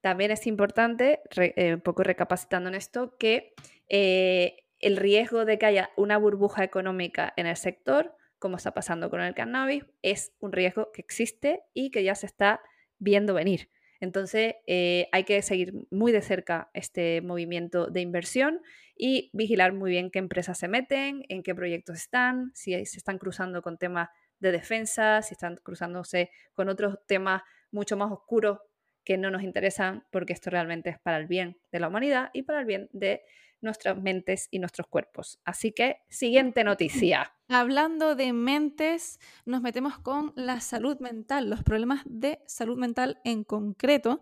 También 0.00 0.30
es 0.30 0.46
importante, 0.46 1.20
eh, 1.36 1.74
un 1.74 1.80
poco 1.80 2.02
recapacitando 2.02 2.68
en 2.68 2.74
esto, 2.74 3.16
que 3.18 3.54
eh, 3.88 4.56
el 4.80 4.96
riesgo 4.96 5.44
de 5.44 5.58
que 5.58 5.66
haya 5.66 5.90
una 5.96 6.18
burbuja 6.18 6.64
económica 6.64 7.32
en 7.36 7.46
el 7.46 7.56
sector, 7.56 8.16
como 8.38 8.56
está 8.56 8.74
pasando 8.74 9.10
con 9.10 9.20
el 9.20 9.34
cannabis, 9.34 9.84
es 10.02 10.34
un 10.40 10.52
riesgo 10.52 10.90
que 10.92 11.02
existe 11.02 11.62
y 11.72 11.90
que 11.90 12.02
ya 12.02 12.16
se 12.16 12.26
está 12.26 12.60
viendo 12.98 13.32
venir. 13.32 13.70
Entonces, 14.02 14.56
eh, 14.66 15.06
hay 15.12 15.22
que 15.22 15.40
seguir 15.42 15.74
muy 15.92 16.10
de 16.10 16.22
cerca 16.22 16.70
este 16.74 17.20
movimiento 17.20 17.86
de 17.86 18.00
inversión 18.00 18.60
y 18.96 19.30
vigilar 19.32 19.72
muy 19.74 19.92
bien 19.92 20.10
qué 20.10 20.18
empresas 20.18 20.58
se 20.58 20.66
meten, 20.66 21.24
en 21.28 21.44
qué 21.44 21.54
proyectos 21.54 21.98
están, 21.98 22.50
si 22.52 22.72
se 22.84 22.98
están 22.98 23.18
cruzando 23.18 23.62
con 23.62 23.78
temas 23.78 24.08
de 24.40 24.50
defensa, 24.50 25.22
si 25.22 25.34
están 25.34 25.60
cruzándose 25.62 26.32
con 26.52 26.68
otros 26.68 26.98
temas 27.06 27.42
mucho 27.70 27.96
más 27.96 28.10
oscuros 28.10 28.58
que 29.04 29.18
no 29.18 29.30
nos 29.30 29.44
interesan, 29.44 30.04
porque 30.10 30.32
esto 30.32 30.50
realmente 30.50 30.90
es 30.90 30.98
para 30.98 31.18
el 31.18 31.28
bien 31.28 31.60
de 31.70 31.78
la 31.78 31.86
humanidad 31.86 32.30
y 32.32 32.42
para 32.42 32.58
el 32.58 32.66
bien 32.66 32.88
de 32.92 33.22
nuestras 33.62 34.00
mentes 34.00 34.48
y 34.50 34.58
nuestros 34.58 34.86
cuerpos. 34.86 35.40
Así 35.44 35.72
que, 35.72 36.02
siguiente 36.08 36.64
noticia. 36.64 37.32
Hablando 37.48 38.14
de 38.14 38.32
mentes, 38.32 39.18
nos 39.46 39.62
metemos 39.62 39.98
con 39.98 40.32
la 40.36 40.60
salud 40.60 40.98
mental, 41.00 41.48
los 41.48 41.62
problemas 41.62 42.02
de 42.04 42.40
salud 42.46 42.76
mental 42.76 43.20
en 43.24 43.44
concreto. 43.44 44.20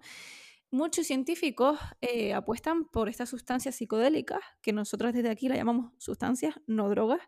Muchos 0.71 1.07
científicos 1.07 1.81
eh, 2.01 2.33
apuestan 2.33 2.85
por 2.85 3.09
estas 3.09 3.29
sustancias 3.29 3.75
psicodélicas, 3.75 4.41
que 4.63 4.73
nosotros 4.73 5.13
desde 5.13 5.31
aquí 5.31 5.49
la 5.49 5.57
llamamos 5.57 5.93
sustancias, 5.99 6.55
no 6.67 6.89
drogas, 6.89 7.21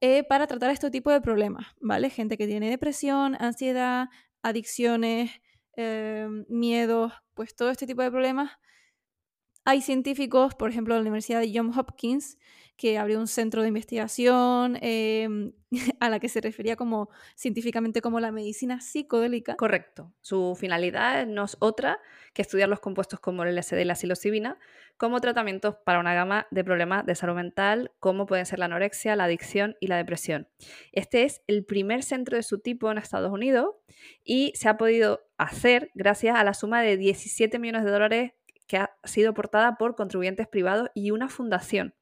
eh, 0.00 0.24
para 0.24 0.46
tratar 0.46 0.70
este 0.70 0.90
tipo 0.90 1.10
de 1.10 1.20
problemas, 1.20 1.66
¿vale? 1.78 2.08
Gente 2.08 2.38
que 2.38 2.46
tiene 2.46 2.70
depresión, 2.70 3.36
ansiedad, 3.38 4.08
adicciones, 4.42 5.30
eh, 5.76 6.26
miedos, 6.48 7.12
pues 7.34 7.54
todo 7.54 7.70
este 7.70 7.86
tipo 7.86 8.00
de 8.00 8.10
problemas 8.10 8.52
hay 9.64 9.82
científicos, 9.82 10.54
por 10.54 10.70
ejemplo, 10.70 10.94
la 10.94 11.00
Universidad 11.00 11.40
de 11.40 11.52
Johns 11.54 11.76
Hopkins, 11.76 12.38
que 12.80 12.96
abrió 12.96 13.20
un 13.20 13.26
centro 13.26 13.60
de 13.60 13.68
investigación 13.68 14.78
em, 14.80 15.52
a 16.00 16.08
la 16.08 16.18
que 16.18 16.30
se 16.30 16.40
refería 16.40 16.76
como 16.76 17.10
científicamente 17.36 18.00
como 18.00 18.20
la 18.20 18.32
medicina 18.32 18.80
psicodélica. 18.80 19.54
Correcto. 19.56 20.14
Su 20.22 20.56
finalidad 20.58 21.26
no 21.26 21.44
es 21.44 21.58
otra 21.60 21.98
que 22.32 22.40
estudiar 22.40 22.70
los 22.70 22.80
compuestos 22.80 23.20
como 23.20 23.42
el 23.42 23.54
LSD 23.54 23.80
y 23.80 23.84
la 23.84 23.96
psilocibina 23.96 24.58
como 24.96 25.20
tratamientos 25.20 25.76
para 25.84 26.00
una 26.00 26.14
gama 26.14 26.46
de 26.50 26.64
problemas 26.64 27.04
de 27.04 27.14
salud 27.14 27.34
mental, 27.34 27.92
como 28.00 28.24
pueden 28.24 28.46
ser 28.46 28.58
la 28.58 28.64
anorexia, 28.64 29.14
la 29.14 29.24
adicción 29.24 29.76
y 29.78 29.88
la 29.88 29.98
depresión. 29.98 30.48
Este 30.92 31.24
es 31.24 31.42
el 31.48 31.66
primer 31.66 32.02
centro 32.02 32.38
de 32.38 32.42
su 32.42 32.60
tipo 32.60 32.90
en 32.90 32.96
Estados 32.96 33.30
Unidos 33.30 33.74
y 34.24 34.52
se 34.56 34.70
ha 34.70 34.78
podido 34.78 35.20
hacer 35.36 35.90
gracias 35.94 36.34
a 36.34 36.44
la 36.44 36.54
suma 36.54 36.80
de 36.80 36.96
17 36.96 37.58
millones 37.58 37.84
de 37.84 37.90
dólares 37.90 38.32
que 38.70 38.76
ha 38.76 38.92
sido 39.02 39.30
aportada 39.30 39.74
por 39.74 39.96
contribuyentes 39.96 40.46
privados 40.46 40.90
y 40.94 41.10
una 41.10 41.28
fundación. 41.28 41.92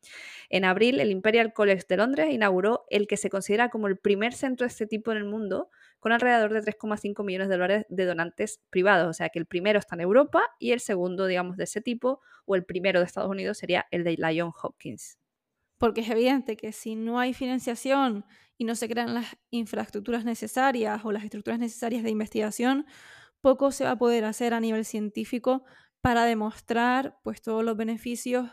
En 0.51 0.67
abril, 0.67 1.01
el 1.01 1.11
Imperial 1.11 1.55
College 1.55 1.87
de 1.89 1.97
Londres 1.97 2.29
inauguró 2.31 2.85
el 2.91 3.07
que 3.07 3.17
se 3.17 3.31
considera 3.31 3.71
como 3.71 3.87
el 3.87 3.97
primer 3.97 4.35
centro 4.35 4.67
de 4.67 4.69
este 4.69 4.87
tipo 4.87 5.11
en 5.11 5.17
el 5.17 5.25
mundo, 5.25 5.71
con 5.99 6.13
alrededor 6.13 6.53
de 6.53 6.61
3,5 6.61 7.25
millones 7.25 7.49
de 7.49 7.55
dólares 7.55 7.87
de 7.89 8.05
donantes 8.05 8.61
privados. 8.69 9.09
O 9.09 9.15
sea 9.15 9.31
que 9.31 9.39
el 9.39 9.47
primero 9.47 9.79
está 9.79 9.95
en 9.95 10.03
Europa 10.03 10.43
y 10.59 10.73
el 10.73 10.81
segundo, 10.81 11.25
digamos, 11.25 11.57
de 11.57 11.65
ese 11.65 11.81
tipo, 11.81 12.21
o 12.45 12.55
el 12.55 12.67
primero 12.67 13.01
de 13.01 13.07
Estados 13.07 13.31
Unidos, 13.31 13.57
sería 13.57 13.87
el 13.91 14.05
de 14.05 14.17
la 14.19 14.35
John 14.37 14.53
Hopkins. 14.63 15.17
Porque 15.79 16.03
es 16.03 16.11
evidente 16.11 16.59
que 16.59 16.73
si 16.73 16.97
no 16.97 17.19
hay 17.19 17.33
financiación 17.33 18.27
y 18.59 18.65
no 18.65 18.75
se 18.75 18.91
crean 18.91 19.15
las 19.15 19.39
infraestructuras 19.49 20.27
necesarias 20.27 21.01
o 21.03 21.13
las 21.13 21.25
estructuras 21.25 21.61
necesarias 21.61 22.03
de 22.03 22.11
investigación, 22.11 22.85
poco 23.41 23.71
se 23.71 23.85
va 23.85 23.93
a 23.93 23.99
poder 23.99 24.27
hacer 24.27 24.53
a 24.53 24.61
nivel 24.61 24.85
científico 24.85 25.65
para 26.01 26.25
demostrar 26.25 27.19
pues 27.23 27.43
todos 27.43 27.65
los 27.65 27.77
beneficios 27.77 28.51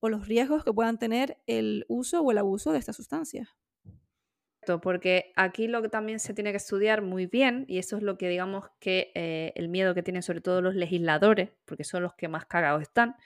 o 0.00 0.08
los 0.08 0.28
riesgos 0.28 0.64
que 0.64 0.72
puedan 0.72 0.98
tener 0.98 1.38
el 1.46 1.84
uso 1.88 2.20
o 2.20 2.30
el 2.30 2.38
abuso 2.38 2.72
de 2.72 2.78
estas 2.78 2.96
sustancias. 2.96 3.48
Porque 4.82 5.32
aquí 5.34 5.66
lo 5.66 5.80
que 5.80 5.88
también 5.88 6.20
se 6.20 6.34
tiene 6.34 6.50
que 6.50 6.58
estudiar 6.58 7.00
muy 7.00 7.24
bien, 7.24 7.64
y 7.68 7.78
eso 7.78 7.96
es 7.96 8.02
lo 8.02 8.18
que 8.18 8.28
digamos 8.28 8.66
que 8.80 9.10
eh, 9.14 9.52
el 9.54 9.68
miedo 9.70 9.94
que 9.94 10.02
tienen 10.02 10.22
sobre 10.22 10.42
todo 10.42 10.60
los 10.60 10.74
legisladores, 10.74 11.50
porque 11.64 11.84
son 11.84 12.02
los 12.02 12.14
que 12.14 12.28
más 12.28 12.44
cagados 12.44 12.82
están, 12.82 13.16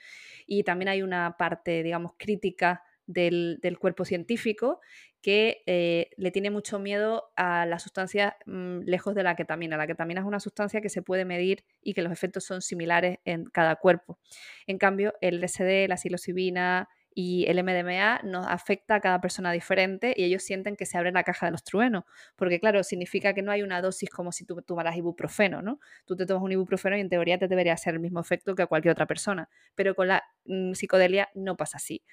y 0.47 0.63
también 0.63 0.87
hay 0.87 1.01
una 1.01 1.35
parte, 1.37 1.83
digamos, 1.83 2.13
crítica 2.17 2.83
del, 3.05 3.77
cuerpo 3.79 4.05
científico 4.05 4.79
que 5.21 5.63
eh, 5.65 6.09
le 6.17 6.31
tiene 6.31 6.49
mucho 6.49 6.79
miedo 6.79 7.31
a 7.35 7.65
la 7.65 7.79
sustancia 7.79 8.37
mm, 8.45 8.79
lejos 8.81 9.15
de 9.15 9.23
la 9.23 9.35
ketamina. 9.35 9.77
La 9.77 9.87
ketamina 9.87 10.21
es 10.21 10.27
una 10.27 10.39
sustancia 10.39 10.81
que 10.81 10.89
se 10.89 11.01
puede 11.01 11.25
medir 11.25 11.63
y 11.81 11.93
que 11.93 12.01
los 12.01 12.11
efectos 12.11 12.43
son 12.43 12.61
similares 12.61 13.19
en 13.23 13.45
cada 13.45 13.77
cuerpo. 13.77 14.19
En 14.67 14.77
cambio, 14.77 15.13
el 15.21 15.41
LSD, 15.41 15.87
la 15.87 15.97
psilocibina 15.97 16.89
y 17.15 17.45
el 17.47 17.63
MDMA 17.63 18.21
nos 18.23 18.45
afecta 18.47 18.95
a 18.95 18.99
cada 18.99 19.21
persona 19.21 19.51
diferente 19.51 20.13
y 20.17 20.23
ellos 20.23 20.43
sienten 20.43 20.75
que 20.75 20.85
se 20.85 20.97
abre 20.97 21.11
la 21.11 21.23
caja 21.23 21.45
de 21.45 21.51
los 21.51 21.63
truenos, 21.63 22.03
porque 22.35 22.59
claro, 22.59 22.83
significa 22.83 23.33
que 23.33 23.41
no 23.41 23.51
hay 23.51 23.61
una 23.61 23.81
dosis 23.81 24.09
como 24.09 24.31
si 24.31 24.45
tú 24.45 24.61
tomaras 24.61 24.95
ibuprofeno, 24.97 25.61
¿no? 25.61 25.79
Tú 26.05 26.15
te 26.15 26.25
tomas 26.25 26.43
un 26.43 26.51
ibuprofeno 26.51 26.97
y 26.97 27.01
en 27.01 27.09
teoría 27.09 27.37
te 27.37 27.47
debería 27.47 27.73
hacer 27.73 27.93
el 27.93 27.99
mismo 27.99 28.19
efecto 28.19 28.55
que 28.55 28.63
a 28.63 28.67
cualquier 28.67 28.93
otra 28.93 29.05
persona, 29.05 29.49
pero 29.75 29.95
con 29.95 30.07
la 30.07 30.23
mm, 30.45 30.73
psicodelia 30.73 31.29
no 31.35 31.55
pasa 31.55 31.77
así 31.77 32.03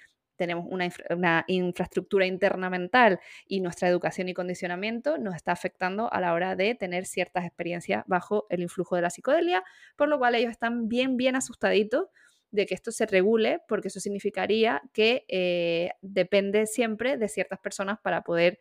tenemos 0.41 0.65
una, 0.71 1.45
infraestructura 1.49 2.25
interna 2.25 2.71
mental 2.71 3.21
y 3.47 3.61
nuestra 3.61 3.89
educación 3.89 4.31
y 4.31 4.33
condicionamiento 4.33 5.19
nos 5.19 5.35
está 5.35 5.53
afectando 5.53 6.11
a 6.11 6.19
la 6.19 6.33
hora 6.33 6.57
de 6.57 6.75
tener 6.75 7.05
ciertas 7.05 7.45
experiencias 7.45 8.05
bajo 8.07 8.47
el 8.49 8.63
influjo 8.63 8.97
de 8.97 9.03
la 9.03 9.11
psicodelia, 9.11 9.63
por 9.97 10.09
lo 10.09 10.19
cual 10.19 10.35
ellos 10.35 10.51
están 10.51 10.89
bien, 10.89 11.19
bien 11.19 11.37
asustaditos 11.37 12.07
de 12.53 12.65
que 12.65 12.75
esto 12.75 12.91
se 12.91 13.05
regule, 13.05 13.61
porque 13.69 13.89
eso 13.89 14.01
significaría 14.01 14.81
que 14.95 15.27
eh, 15.29 15.91
depende 16.01 16.65
siempre 16.65 17.19
de 17.19 17.29
ciertas 17.29 17.59
personas 17.59 17.99
para 18.01 18.23
poder 18.23 18.61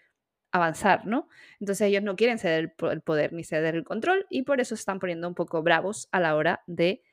avanzar, 0.52 1.06
¿no? 1.06 1.30
Entonces 1.62 1.88
ellos 1.88 2.04
no 2.04 2.18
quieren 2.18 2.40
ceder 2.40 2.74
el 2.92 3.02
poder 3.02 3.32
ni 3.32 3.46
ceder 3.46 3.76
el 3.76 3.86
control 3.86 4.26
y 4.30 4.42
por 4.42 4.60
eso 4.60 4.76
se 4.76 4.82
están 4.82 5.00
poniendo 5.00 5.30
un 5.30 5.36
poco 5.36 5.64
bravos 5.64 6.10
a 6.12 6.20
la 6.20 6.36
hora 6.36 6.62
de 6.68 7.04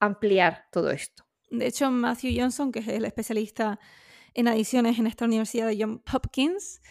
ampliar 0.00 0.64
todo 0.72 0.90
esto. 0.90 1.26
De 1.48 1.66
hecho, 1.66 1.90
Matthew 1.92 2.32
Johnson, 2.40 2.72
que 2.72 2.80
es 2.80 2.88
el 2.88 3.04
especialista 3.04 3.78
en 4.36 4.48
adiciones 4.48 4.98
en 4.98 5.06
esta 5.06 5.24
Universidad 5.24 5.66
de 5.66 5.78
Johns 5.80 6.02
Hopkins, 6.12 6.82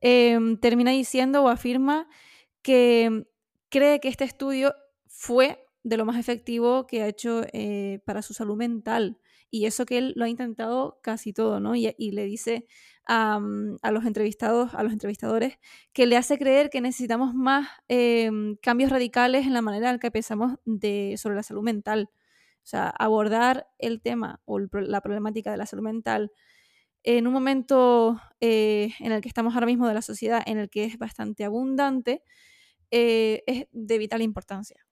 em, 0.00 0.56
termina 0.58 0.90
diciendo 0.90 1.44
o 1.44 1.48
afirma 1.48 2.08
que 2.62 3.26
cree 3.68 4.00
que 4.00 4.08
este 4.08 4.24
estudio 4.24 4.74
fue 5.06 5.66
de 5.82 5.98
lo 5.98 6.06
más 6.06 6.18
efectivo 6.18 6.86
que 6.86 7.02
ha 7.02 7.06
hecho 7.08 7.42
eh, 7.52 8.00
para 8.06 8.22
su 8.22 8.32
salud 8.32 8.56
mental. 8.56 9.18
Y 9.50 9.66
eso 9.66 9.84
que 9.86 9.98
él 9.98 10.12
lo 10.16 10.24
ha 10.24 10.28
intentado 10.28 10.98
casi 11.02 11.32
todo, 11.32 11.60
¿no? 11.60 11.76
Y, 11.76 11.92
le 11.98 12.24
dice 12.24 12.66
a, 13.06 13.38
los 13.92 14.04
entrevistados, 14.04 14.74
a 14.74 14.82
los 14.82 14.92
entrevistadores, 14.92 15.58
que 15.92 16.06
le 16.06 16.16
hace 16.16 16.38
creer 16.38 16.70
que 16.70 16.80
necesitamos 16.80 17.34
más 17.34 17.68
em, 17.86 18.56
cambios 18.56 18.90
radicales 18.90 19.46
en 19.46 19.52
la 19.52 19.62
manera 19.62 19.90
en 19.90 19.98
que 19.98 20.10
pensamos 20.10 20.54
de, 20.64 21.14
sobre 21.18 21.36
la 21.36 21.42
salud 21.42 21.62
mental. 21.62 22.08
O 22.64 22.66
sea, 22.66 22.88
abordar 22.88 23.68
el 23.78 24.00
tema 24.00 24.40
o 24.46 24.58
la 24.58 25.00
problemática 25.02 25.50
de 25.50 25.58
la 25.58 25.66
salud 25.66 25.84
mental 25.84 26.32
en 27.04 27.26
un 27.26 27.32
momento 27.34 28.20
eh, 28.40 28.92
en 28.98 29.12
el 29.12 29.20
que 29.20 29.28
estamos 29.28 29.54
ahora 29.54 29.66
mismo 29.66 29.86
de 29.86 29.94
la 29.94 30.02
sociedad, 30.02 30.42
en 30.46 30.58
el 30.58 30.70
que 30.70 30.84
es 30.84 30.98
bastante 30.98 31.44
abundante, 31.44 32.22
eh, 32.90 33.42
es 33.46 33.66
de 33.72 33.98
vital 33.98 34.22
importancia. 34.22 34.84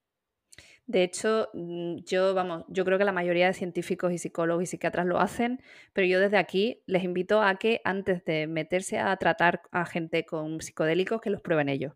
De 0.86 1.04
hecho, 1.04 1.48
mm, 1.54 1.98
yo, 2.04 2.34
vamos, 2.34 2.64
yo 2.68 2.84
creo 2.84 2.98
que 2.98 3.04
la 3.04 3.12
mayoría 3.12 3.46
de 3.46 3.54
científicos 3.54 4.12
y 4.12 4.18
psicólogos 4.18 4.64
y 4.64 4.66
psiquiatras 4.66 5.06
lo 5.06 5.20
hacen, 5.20 5.62
pero 5.94 6.06
yo 6.06 6.20
desde 6.20 6.36
aquí 6.36 6.82
les 6.86 7.02
invito 7.02 7.40
a 7.42 7.56
que 7.56 7.80
antes 7.84 8.24
de 8.24 8.46
meterse 8.46 8.98
a 8.98 9.16
tratar 9.16 9.62
a 9.70 9.86
gente 9.86 10.26
con 10.26 10.60
psicodélicos, 10.60 11.20
que 11.22 11.30
los 11.30 11.40
prueben 11.40 11.70
ellos. 11.70 11.94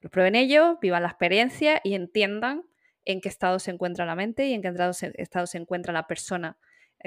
Los 0.00 0.10
prueben 0.10 0.34
ellos, 0.34 0.78
vivan 0.80 1.02
la 1.02 1.08
experiencia 1.10 1.80
y 1.84 1.94
entiendan 1.94 2.64
en 3.04 3.20
qué 3.20 3.28
estado 3.28 3.60
se 3.60 3.70
encuentra 3.70 4.06
la 4.06 4.16
mente 4.16 4.48
y 4.48 4.54
en 4.54 4.62
qué 4.62 4.72
estado 5.18 5.46
se 5.46 5.58
encuentra 5.58 5.92
la 5.92 6.08
persona 6.08 6.58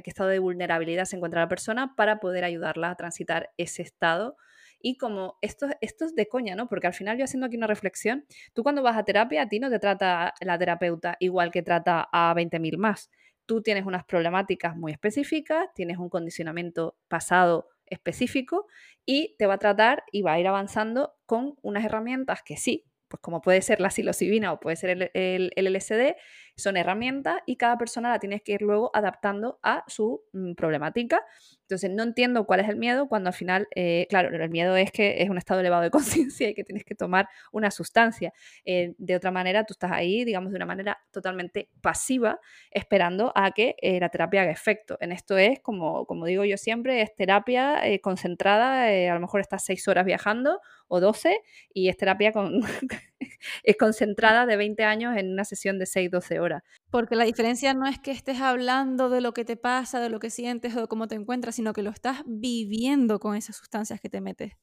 qué 0.01 0.09
estado 0.09 0.29
de 0.29 0.39
vulnerabilidad 0.39 1.05
se 1.05 1.15
encuentra 1.15 1.41
la 1.41 1.49
persona 1.49 1.95
para 1.95 2.19
poder 2.19 2.43
ayudarla 2.43 2.89
a 2.89 2.95
transitar 2.95 3.51
ese 3.57 3.81
estado. 3.81 4.37
Y 4.81 4.97
como 4.97 5.37
esto, 5.41 5.67
esto 5.81 6.05
es 6.05 6.15
de 6.15 6.27
coña, 6.27 6.55
¿no? 6.55 6.67
Porque 6.67 6.87
al 6.87 6.93
final 6.93 7.17
yo 7.17 7.23
haciendo 7.23 7.47
aquí 7.47 7.55
una 7.55 7.67
reflexión, 7.67 8.25
tú 8.53 8.63
cuando 8.63 8.83
vas 8.83 8.97
a 8.97 9.03
terapia, 9.03 9.43
a 9.43 9.49
ti 9.49 9.59
no 9.59 9.69
te 9.69 9.79
trata 9.79 10.33
la 10.41 10.57
terapeuta 10.57 11.15
igual 11.19 11.51
que 11.51 11.61
trata 11.61 12.09
a 12.11 12.33
20.000 12.35 12.77
más. 12.77 13.09
Tú 13.45 13.61
tienes 13.61 13.85
unas 13.85 14.03
problemáticas 14.03 14.75
muy 14.75 14.91
específicas, 14.91 15.67
tienes 15.73 15.97
un 15.97 16.09
condicionamiento 16.09 16.97
pasado 17.07 17.69
específico 17.85 18.67
y 19.05 19.35
te 19.37 19.45
va 19.45 19.55
a 19.55 19.59
tratar 19.59 20.03
y 20.11 20.21
va 20.21 20.33
a 20.33 20.39
ir 20.39 20.47
avanzando 20.47 21.13
con 21.25 21.55
unas 21.61 21.85
herramientas 21.85 22.41
que 22.43 22.57
sí, 22.57 22.85
pues 23.07 23.21
como 23.21 23.41
puede 23.41 23.61
ser 23.61 23.79
la 23.79 23.89
psilocibina 23.89 24.51
o 24.51 24.59
puede 24.59 24.75
ser 24.75 24.89
el, 24.89 25.11
el, 25.13 25.51
el 25.55 25.73
LSD, 25.73 26.15
son 26.55 26.77
herramientas 26.77 27.41
y 27.45 27.55
cada 27.55 27.77
persona 27.77 28.09
la 28.09 28.19
tienes 28.19 28.41
que 28.41 28.53
ir 28.53 28.61
luego 28.61 28.91
adaptando 28.93 29.59
a 29.63 29.83
su 29.87 30.23
mm, 30.33 30.53
problemática. 30.53 31.21
Entonces, 31.61 31.89
no 31.89 32.03
entiendo 32.03 32.45
cuál 32.45 32.59
es 32.59 32.69
el 32.69 32.75
miedo 32.75 33.07
cuando 33.07 33.29
al 33.29 33.33
final, 33.33 33.67
eh, 33.73 34.05
claro, 34.09 34.29
el 34.29 34.49
miedo 34.49 34.75
es 34.75 34.91
que 34.91 35.23
es 35.23 35.29
un 35.29 35.37
estado 35.37 35.61
elevado 35.61 35.81
de 35.81 35.89
conciencia 35.91 36.49
y 36.49 36.53
que 36.53 36.63
tienes 36.63 36.83
que 36.83 36.93
tomar 36.93 37.27
una 37.51 37.71
sustancia. 37.71 38.33
Eh, 38.65 38.93
de 38.97 39.15
otra 39.15 39.31
manera, 39.31 39.63
tú 39.65 39.73
estás 39.73 39.91
ahí, 39.91 40.23
digamos, 40.25 40.51
de 40.51 40.57
una 40.57 40.65
manera 40.65 40.99
totalmente 41.11 41.69
pasiva, 41.81 42.39
esperando 42.69 43.31
a 43.35 43.51
que 43.51 43.75
eh, 43.81 43.99
la 43.99 44.09
terapia 44.09 44.43
haga 44.43 44.51
efecto. 44.51 44.97
En 45.01 45.11
esto 45.11 45.37
es, 45.37 45.59
como, 45.61 46.05
como 46.05 46.25
digo 46.25 46.43
yo 46.45 46.57
siempre, 46.57 47.01
es 47.01 47.15
terapia 47.15 47.81
concentrada, 48.01 48.85
a 48.85 49.13
lo 49.13 49.19
mejor 49.19 49.41
estás 49.41 49.63
seis 49.65 49.87
horas 49.87 50.05
viajando 50.05 50.59
o 50.87 50.99
12 50.99 51.41
y 51.73 51.89
es 51.89 51.97
terapia 51.97 52.31
con, 52.31 52.61
es 53.63 53.77
concentrada 53.77 54.45
de 54.45 54.57
20 54.57 54.83
años 54.83 55.17
en 55.17 55.31
una 55.31 55.45
sesión 55.45 55.79
de 55.79 55.85
6-12 55.85 56.39
horas. 56.39 56.42
Porque 56.89 57.15
la 57.15 57.25
diferencia 57.25 57.73
no 57.73 57.87
es 57.87 57.99
que 57.99 58.11
estés 58.11 58.39
hablando 58.41 59.09
de 59.09 59.21
lo 59.21 59.33
que 59.33 59.45
te 59.45 59.57
pasa, 59.57 59.99
de 59.99 60.09
lo 60.09 60.19
que 60.19 60.29
sientes 60.29 60.75
o 60.75 60.81
de 60.81 60.87
cómo 60.87 61.07
te 61.07 61.15
encuentras, 61.15 61.55
sino 61.55 61.73
que 61.73 61.83
lo 61.83 61.89
estás 61.89 62.23
viviendo 62.25 63.19
con 63.19 63.35
esas 63.35 63.55
sustancias 63.55 63.99
que 63.99 64.09
te 64.09 64.21
metes. 64.21 64.53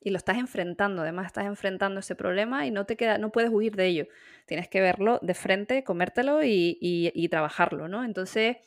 Y 0.00 0.10
lo 0.10 0.18
estás 0.18 0.38
enfrentando, 0.38 1.02
además 1.02 1.26
estás 1.26 1.46
enfrentando 1.46 2.00
ese 2.00 2.14
problema 2.14 2.66
y 2.66 2.70
no 2.70 2.86
te 2.86 2.96
queda, 2.96 3.18
no 3.18 3.32
puedes 3.32 3.50
huir 3.50 3.74
de 3.76 3.86
ello. 3.86 4.06
Tienes 4.46 4.68
que 4.68 4.80
verlo 4.80 5.18
de 5.22 5.34
frente, 5.34 5.84
comértelo 5.84 6.44
y, 6.44 6.78
y 6.80 7.28
trabajarlo, 7.28 7.88
¿no? 7.88 8.04
Entonces, 8.04 8.58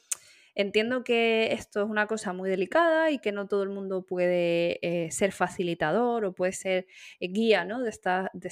Entiendo 0.55 1.03
que 1.03 1.53
esto 1.53 1.83
es 1.83 1.89
una 1.89 2.07
cosa 2.07 2.33
muy 2.33 2.49
delicada 2.49 3.11
y 3.11 3.19
que 3.19 3.31
no 3.31 3.47
todo 3.47 3.63
el 3.63 3.69
mundo 3.69 4.05
puede 4.05 4.79
eh, 4.81 5.11
ser 5.11 5.31
facilitador 5.31 6.25
o 6.25 6.33
puede 6.33 6.51
ser 6.53 6.87
eh, 7.19 7.27
guía 7.29 7.65
¿no? 7.65 7.81
de 7.81 7.89
estas 7.89 8.29
de 8.33 8.49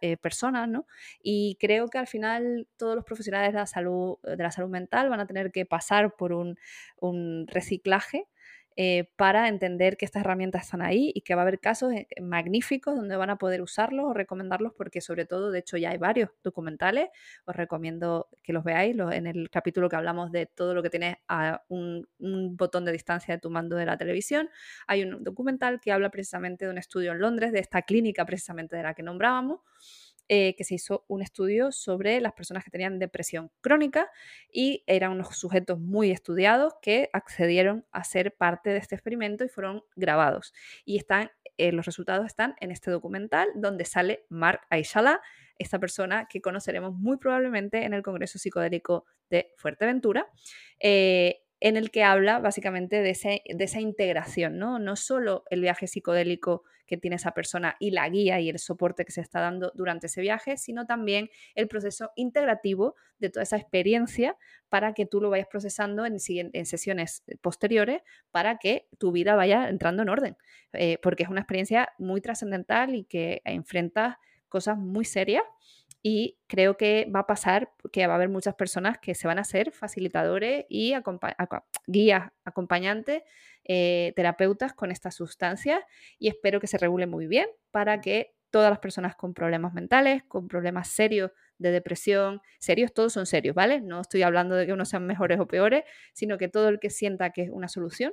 eh, 0.00 0.16
personas, 0.16 0.68
¿no? 0.68 0.86
Y 1.22 1.56
creo 1.60 1.88
que 1.88 1.98
al 1.98 2.06
final 2.06 2.68
todos 2.76 2.94
los 2.96 3.04
profesionales 3.04 3.52
de 3.52 3.58
la 3.58 3.66
salud, 3.66 4.18
de 4.22 4.36
la 4.36 4.50
salud 4.50 4.70
mental 4.70 5.08
van 5.08 5.20
a 5.20 5.26
tener 5.26 5.52
que 5.52 5.66
pasar 5.66 6.16
por 6.16 6.32
un, 6.32 6.58
un 7.00 7.46
reciclaje 7.48 8.28
eh, 8.76 9.10
para 9.16 9.48
entender 9.48 9.96
que 9.96 10.04
estas 10.04 10.20
herramientas 10.22 10.62
están 10.62 10.82
ahí 10.82 11.12
y 11.14 11.22
que 11.22 11.34
va 11.34 11.42
a 11.42 11.44
haber 11.44 11.60
casos 11.60 11.92
eh, 11.92 12.06
magníficos 12.20 12.96
donde 12.96 13.16
van 13.16 13.30
a 13.30 13.36
poder 13.36 13.62
usarlos 13.62 14.06
o 14.06 14.14
recomendarlos 14.14 14.72
porque 14.76 15.00
sobre 15.00 15.24
todo, 15.26 15.50
de 15.50 15.60
hecho 15.60 15.76
ya 15.76 15.90
hay 15.90 15.98
varios 15.98 16.30
documentales, 16.42 17.08
os 17.44 17.56
recomiendo 17.56 18.28
que 18.42 18.52
los 18.52 18.64
veáis 18.64 18.96
en 18.98 19.26
el 19.26 19.50
capítulo 19.50 19.88
que 19.88 19.96
hablamos 19.96 20.32
de 20.32 20.46
todo 20.46 20.74
lo 20.74 20.82
que 20.82 20.90
tienes 20.90 21.16
a 21.28 21.62
un, 21.68 22.08
un 22.18 22.56
botón 22.56 22.84
de 22.84 22.92
distancia 22.92 23.34
de 23.34 23.40
tu 23.40 23.50
mando 23.50 23.76
de 23.76 23.86
la 23.86 23.96
televisión. 23.96 24.48
Hay 24.86 25.02
un 25.02 25.22
documental 25.22 25.80
que 25.80 25.92
habla 25.92 26.10
precisamente 26.10 26.64
de 26.64 26.70
un 26.70 26.78
estudio 26.78 27.12
en 27.12 27.20
Londres, 27.20 27.52
de 27.52 27.60
esta 27.60 27.82
clínica 27.82 28.24
precisamente 28.24 28.76
de 28.76 28.82
la 28.82 28.94
que 28.94 29.02
nombrábamos 29.02 29.60
eh, 30.34 30.54
que 30.56 30.64
se 30.64 30.76
hizo 30.76 31.04
un 31.08 31.20
estudio 31.20 31.72
sobre 31.72 32.18
las 32.18 32.32
personas 32.32 32.64
que 32.64 32.70
tenían 32.70 32.98
depresión 32.98 33.50
crónica 33.60 34.10
y 34.50 34.82
eran 34.86 35.12
unos 35.12 35.36
sujetos 35.36 35.78
muy 35.78 36.10
estudiados 36.10 36.72
que 36.80 37.10
accedieron 37.12 37.84
a 37.92 38.02
ser 38.02 38.34
parte 38.34 38.70
de 38.70 38.78
este 38.78 38.94
experimento 38.94 39.44
y 39.44 39.50
fueron 39.50 39.84
grabados. 39.94 40.54
Y 40.86 40.96
están, 40.96 41.30
eh, 41.58 41.70
los 41.70 41.84
resultados 41.84 42.24
están 42.24 42.54
en 42.60 42.70
este 42.70 42.90
documental 42.90 43.50
donde 43.56 43.84
sale 43.84 44.24
Mark 44.30 44.62
Aishala, 44.70 45.20
esta 45.58 45.78
persona 45.78 46.26
que 46.30 46.40
conoceremos 46.40 46.94
muy 46.94 47.18
probablemente 47.18 47.84
en 47.84 47.92
el 47.92 48.02
Congreso 48.02 48.38
Psicodélico 48.38 49.04
de 49.28 49.52
Fuerteventura. 49.58 50.26
Eh, 50.80 51.41
en 51.64 51.76
el 51.76 51.92
que 51.92 52.02
habla 52.02 52.40
básicamente 52.40 53.02
de, 53.02 53.10
esa 53.10 53.80
integración, 53.80 54.58
¿no? 54.58 54.80
No 54.80 54.96
solo 54.96 55.44
el 55.48 55.60
viaje 55.60 55.86
psicodélico 55.86 56.64
que 56.86 56.96
tiene 56.96 57.14
esa 57.14 57.34
persona 57.34 57.76
y 57.78 57.92
la 57.92 58.08
guía 58.08 58.40
y 58.40 58.48
el 58.48 58.58
soporte 58.58 59.04
que 59.04 59.12
se 59.12 59.20
está 59.20 59.40
dando 59.40 59.70
durante 59.76 60.08
ese 60.08 60.20
viaje, 60.20 60.56
sino 60.56 60.86
también 60.86 61.30
el 61.54 61.68
proceso 61.68 62.10
integrativo 62.16 62.96
de 63.20 63.30
toda 63.30 63.44
esa 63.44 63.58
experiencia 63.58 64.36
para 64.68 64.92
que 64.92 65.06
tú 65.06 65.20
lo 65.20 65.30
vayas 65.30 65.46
procesando 65.46 66.04
en, 66.04 66.16
en 66.28 66.66
sesiones 66.66 67.22
posteriores 67.40 68.02
para 68.32 68.58
que 68.58 68.88
tu 68.98 69.12
vida 69.12 69.36
vaya 69.36 69.68
entrando 69.68 70.02
en 70.02 70.08
orden, 70.08 70.36
eh, 70.72 70.98
porque 71.00 71.22
es 71.22 71.28
una 71.28 71.42
experiencia 71.42 71.90
muy 71.96 72.20
trascendental 72.20 72.96
y 72.96 73.04
que 73.04 73.40
enfrentas 73.44 74.16
cosas 74.48 74.76
muy 74.76 75.04
serias 75.04 75.44
y 76.02 76.38
creo 76.48 76.76
que 76.76 77.08
va 77.14 77.20
a 77.20 77.26
pasar 77.26 77.70
que 77.92 78.06
va 78.06 78.14
a 78.14 78.16
haber 78.16 78.28
muchas 78.28 78.54
personas 78.54 78.98
que 78.98 79.14
se 79.14 79.28
van 79.28 79.38
a 79.38 79.44
ser 79.44 79.70
facilitadores 79.70 80.66
y 80.68 80.94
guías, 81.86 82.30
acompañantes, 82.44 83.22
eh, 83.64 84.12
terapeutas 84.16 84.72
con 84.72 84.90
estas 84.90 85.14
sustancias 85.14 85.80
y 86.18 86.28
espero 86.28 86.60
que 86.60 86.66
se 86.66 86.78
regule 86.78 87.06
muy 87.06 87.26
bien 87.26 87.48
para 87.70 88.00
que 88.00 88.34
todas 88.50 88.70
las 88.70 88.80
personas 88.80 89.14
con 89.14 89.32
problemas 89.32 89.72
mentales, 89.72 90.24
con 90.24 90.48
problemas 90.48 90.88
serios 90.88 91.30
de 91.58 91.70
depresión, 91.70 92.42
serios, 92.58 92.92
todos 92.92 93.12
son 93.12 93.24
serios, 93.24 93.54
¿vale? 93.54 93.80
No 93.80 94.00
estoy 94.00 94.22
hablando 94.22 94.56
de 94.56 94.66
que 94.66 94.72
unos 94.72 94.88
sean 94.88 95.06
mejores 95.06 95.38
o 95.38 95.46
peores, 95.46 95.84
sino 96.12 96.36
que 96.36 96.48
todo 96.48 96.68
el 96.68 96.80
que 96.80 96.90
sienta 96.90 97.30
que 97.30 97.42
es 97.42 97.50
una 97.50 97.68
solución 97.68 98.12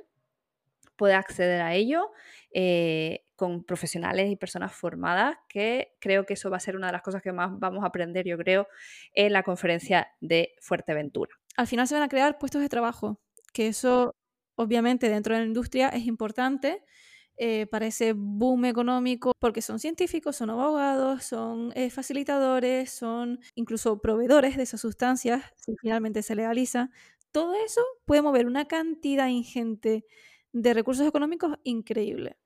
pueda 1.00 1.16
acceder 1.16 1.62
a 1.62 1.74
ello 1.74 2.10
eh, 2.52 3.24
con 3.34 3.64
profesionales 3.64 4.30
y 4.30 4.36
personas 4.36 4.74
formadas, 4.74 5.38
que 5.48 5.96
creo 5.98 6.26
que 6.26 6.34
eso 6.34 6.50
va 6.50 6.58
a 6.58 6.60
ser 6.60 6.76
una 6.76 6.88
de 6.88 6.92
las 6.92 7.00
cosas 7.00 7.22
que 7.22 7.32
más 7.32 7.58
vamos 7.58 7.84
a 7.84 7.86
aprender, 7.86 8.26
yo 8.26 8.36
creo, 8.36 8.68
en 9.14 9.32
la 9.32 9.42
conferencia 9.42 10.08
de 10.20 10.52
Fuerteventura. 10.60 11.32
Al 11.56 11.66
final 11.66 11.88
se 11.88 11.94
van 11.94 12.02
a 12.02 12.08
crear 12.10 12.36
puestos 12.36 12.60
de 12.60 12.68
trabajo, 12.68 13.18
que 13.54 13.68
eso 13.68 14.14
obviamente 14.56 15.08
dentro 15.08 15.34
de 15.34 15.40
la 15.40 15.46
industria 15.46 15.88
es 15.88 16.04
importante 16.04 16.84
eh, 17.38 17.66
para 17.70 17.86
ese 17.86 18.12
boom 18.14 18.66
económico, 18.66 19.32
porque 19.38 19.62
son 19.62 19.78
científicos, 19.78 20.36
son 20.36 20.50
abogados, 20.50 21.24
son 21.24 21.72
eh, 21.76 21.88
facilitadores, 21.88 22.90
son 22.90 23.40
incluso 23.54 24.02
proveedores 24.02 24.58
de 24.58 24.64
esas 24.64 24.82
sustancias, 24.82 25.44
si 25.56 25.72
finalmente 25.80 26.22
se 26.22 26.34
legaliza. 26.34 26.90
Todo 27.32 27.54
eso 27.54 27.80
puede 28.04 28.20
mover 28.20 28.44
una 28.44 28.66
cantidad 28.66 29.28
ingente 29.28 30.04
de 30.52 30.74
recursos 30.74 31.06
económicos 31.06 31.56
increíble. 31.64 32.36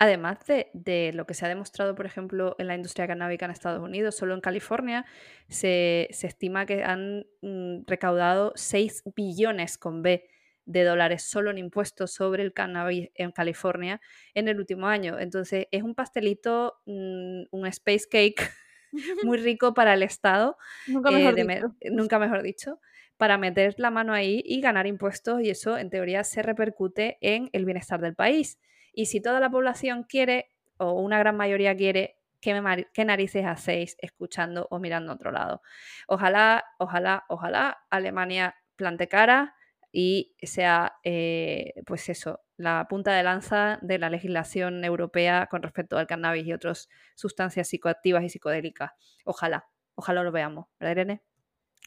Además 0.00 0.38
de, 0.46 1.10
lo 1.12 1.26
que 1.26 1.34
se 1.34 1.44
ha 1.44 1.48
demostrado, 1.48 1.96
por 1.96 2.06
ejemplo, 2.06 2.54
en 2.58 2.68
la 2.68 2.76
industria 2.76 3.08
canábica 3.08 3.46
en 3.46 3.50
Estados 3.50 3.82
Unidos, 3.82 4.14
solo 4.14 4.34
en 4.34 4.40
California 4.40 5.04
se, 5.48 6.08
estima 6.10 6.66
que 6.66 6.84
han 6.84 7.26
mm, 7.42 7.80
recaudado 7.84 8.52
6 8.54 9.02
billones 9.16 9.76
con 9.76 10.02
B 10.02 10.24
de 10.66 10.84
dólares 10.84 11.24
solo 11.24 11.50
en 11.50 11.58
impuestos 11.58 12.12
sobre 12.12 12.44
el 12.44 12.52
cannabis 12.52 13.08
en 13.14 13.32
California 13.32 14.00
en 14.34 14.46
el 14.46 14.58
último 14.58 14.86
año. 14.86 15.18
Entonces 15.18 15.66
es 15.72 15.82
un 15.82 15.96
pastelito, 15.96 16.76
mm, 16.86 17.44
un 17.50 17.66
space 17.66 18.06
cake 18.08 18.50
muy 19.24 19.38
rico 19.38 19.74
para 19.74 19.94
el 19.94 20.04
Estado. 20.04 20.56
Nunca 20.86 21.10
mejor, 21.10 21.34
dicho. 21.34 21.74
nunca 21.90 22.18
mejor 22.20 22.42
dicho 22.42 22.78
para 23.18 23.36
meter 23.36 23.74
la 23.78 23.90
mano 23.90 24.14
ahí 24.14 24.42
y 24.46 24.60
ganar 24.60 24.86
impuestos 24.86 25.42
y 25.42 25.50
eso 25.50 25.76
en 25.76 25.90
teoría 25.90 26.24
se 26.24 26.40
repercute 26.42 27.18
en 27.20 27.50
el 27.52 27.64
bienestar 27.66 28.00
del 28.00 28.14
país. 28.14 28.58
Y 28.94 29.06
si 29.06 29.20
toda 29.20 29.40
la 29.40 29.50
población 29.50 30.04
quiere, 30.04 30.48
o 30.78 30.92
una 30.92 31.18
gran 31.18 31.36
mayoría 31.36 31.76
quiere, 31.76 32.16
¿qué, 32.40 33.04
narices 33.04 33.44
hacéis 33.44 33.96
escuchando 34.00 34.68
o 34.70 34.78
mirando 34.78 35.12
a 35.12 35.16
otro 35.16 35.32
lado? 35.32 35.62
Ojalá, 36.06 36.64
ojalá, 36.78 37.24
ojalá 37.28 37.78
Alemania 37.90 38.54
plante 38.76 39.08
cara 39.08 39.54
y 39.90 40.36
sea, 40.42 40.94
eh, 41.02 41.74
pues 41.86 42.08
eso, 42.08 42.40
la 42.56 42.86
punta 42.88 43.12
de 43.14 43.22
lanza 43.24 43.78
de 43.82 43.98
la 43.98 44.10
legislación 44.10 44.84
europea 44.84 45.48
con 45.50 45.62
respecto 45.62 45.98
al 45.98 46.06
cannabis 46.06 46.46
y 46.46 46.52
otras 46.52 46.88
sustancias 47.16 47.68
psicoactivas 47.68 48.22
y 48.22 48.28
psicodélicas. 48.28 48.92
Ojalá, 49.24 49.68
ojalá 49.96 50.22
lo 50.22 50.30
veamos, 50.30 50.66
¿verdad, 50.78 50.92
Irene? 50.92 51.27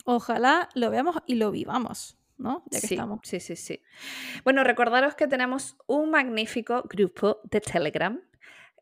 Ojalá 0.05 0.69
lo 0.75 0.89
veamos 0.89 1.17
y 1.25 1.35
lo 1.35 1.51
vivamos, 1.51 2.17
¿no? 2.37 2.63
Ya 2.71 2.81
que 2.81 2.87
sí, 2.87 2.93
estamos. 2.95 3.19
Sí, 3.23 3.39
sí, 3.39 3.55
sí. 3.55 3.81
Bueno, 4.43 4.63
recordaros 4.63 5.15
que 5.15 5.27
tenemos 5.27 5.77
un 5.87 6.11
magnífico 6.11 6.83
grupo 6.89 7.39
de 7.43 7.61
Telegram 7.61 8.21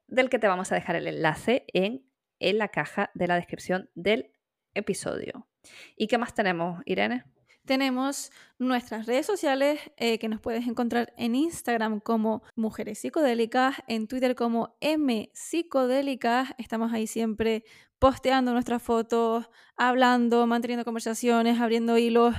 del 0.07 0.29
que 0.29 0.39
te 0.39 0.47
vamos 0.47 0.71
a 0.71 0.75
dejar 0.75 0.95
el 0.95 1.07
enlace 1.07 1.65
en, 1.73 2.05
en 2.39 2.57
la 2.57 2.69
caja 2.69 3.11
de 3.13 3.27
la 3.27 3.35
descripción 3.35 3.89
del 3.95 4.31
episodio. 4.73 5.47
¿Y 5.95 6.07
qué 6.07 6.17
más 6.17 6.33
tenemos, 6.33 6.81
Irene? 6.85 7.25
Tenemos 7.69 8.31
nuestras 8.57 9.05
redes 9.05 9.27
sociales 9.27 9.79
eh, 9.97 10.17
que 10.17 10.27
nos 10.27 10.41
puedes 10.41 10.65
encontrar 10.65 11.13
en 11.17 11.35
Instagram 11.35 11.99
como 11.99 12.41
Mujeres 12.55 12.97
Psicodélicas, 12.97 13.75
en 13.87 14.07
Twitter 14.07 14.33
como 14.33 14.75
M 14.81 15.29
Psicodélicas. 15.35 16.49
Estamos 16.57 16.91
ahí 16.93 17.05
siempre 17.05 17.63
posteando 17.99 18.53
nuestras 18.53 18.81
fotos, 18.81 19.51
hablando, 19.77 20.47
manteniendo 20.47 20.83
conversaciones, 20.83 21.61
abriendo 21.61 21.99
hilos 21.99 22.33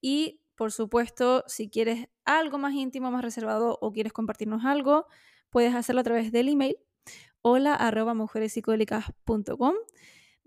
y 0.00 0.42
por 0.54 0.70
supuesto, 0.70 1.42
si 1.48 1.68
quieres 1.68 2.06
algo 2.24 2.58
más 2.58 2.72
íntimo, 2.72 3.10
más 3.10 3.22
reservado 3.22 3.78
o 3.80 3.90
quieres 3.90 4.12
compartirnos 4.12 4.64
algo, 4.64 5.06
puedes 5.50 5.74
hacerlo 5.74 6.02
a 6.02 6.04
través 6.04 6.30
del 6.30 6.50
email 6.50 6.76
hola 7.42 7.74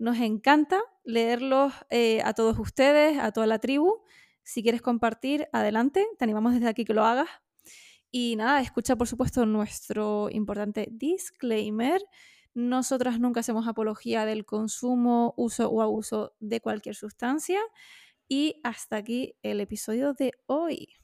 Nos 0.02 0.18
encanta 0.18 0.82
leerlos 1.04 1.72
eh, 1.88 2.22
a 2.24 2.34
todos 2.34 2.58
ustedes, 2.58 3.20
a 3.20 3.30
toda 3.30 3.46
la 3.46 3.60
tribu. 3.60 4.02
Si 4.42 4.60
quieres 4.60 4.82
compartir, 4.82 5.46
adelante, 5.52 6.04
te 6.18 6.24
animamos 6.24 6.54
desde 6.54 6.66
aquí 6.66 6.84
que 6.84 6.92
lo 6.92 7.04
hagas. 7.04 7.28
Y 8.10 8.34
nada, 8.34 8.60
escucha 8.60 8.96
por 8.96 9.06
supuesto 9.06 9.46
nuestro 9.46 10.28
importante 10.28 10.88
disclaimer. 10.90 12.02
Nosotras 12.52 13.20
nunca 13.20 13.38
hacemos 13.38 13.68
apología 13.68 14.26
del 14.26 14.44
consumo, 14.44 15.34
uso 15.36 15.70
o 15.70 15.82
abuso 15.82 16.34
de 16.40 16.60
cualquier 16.60 16.96
sustancia. 16.96 17.60
Y 18.26 18.60
hasta 18.64 18.96
aquí 18.96 19.36
el 19.44 19.60
episodio 19.60 20.14
de 20.14 20.32
hoy. 20.46 20.96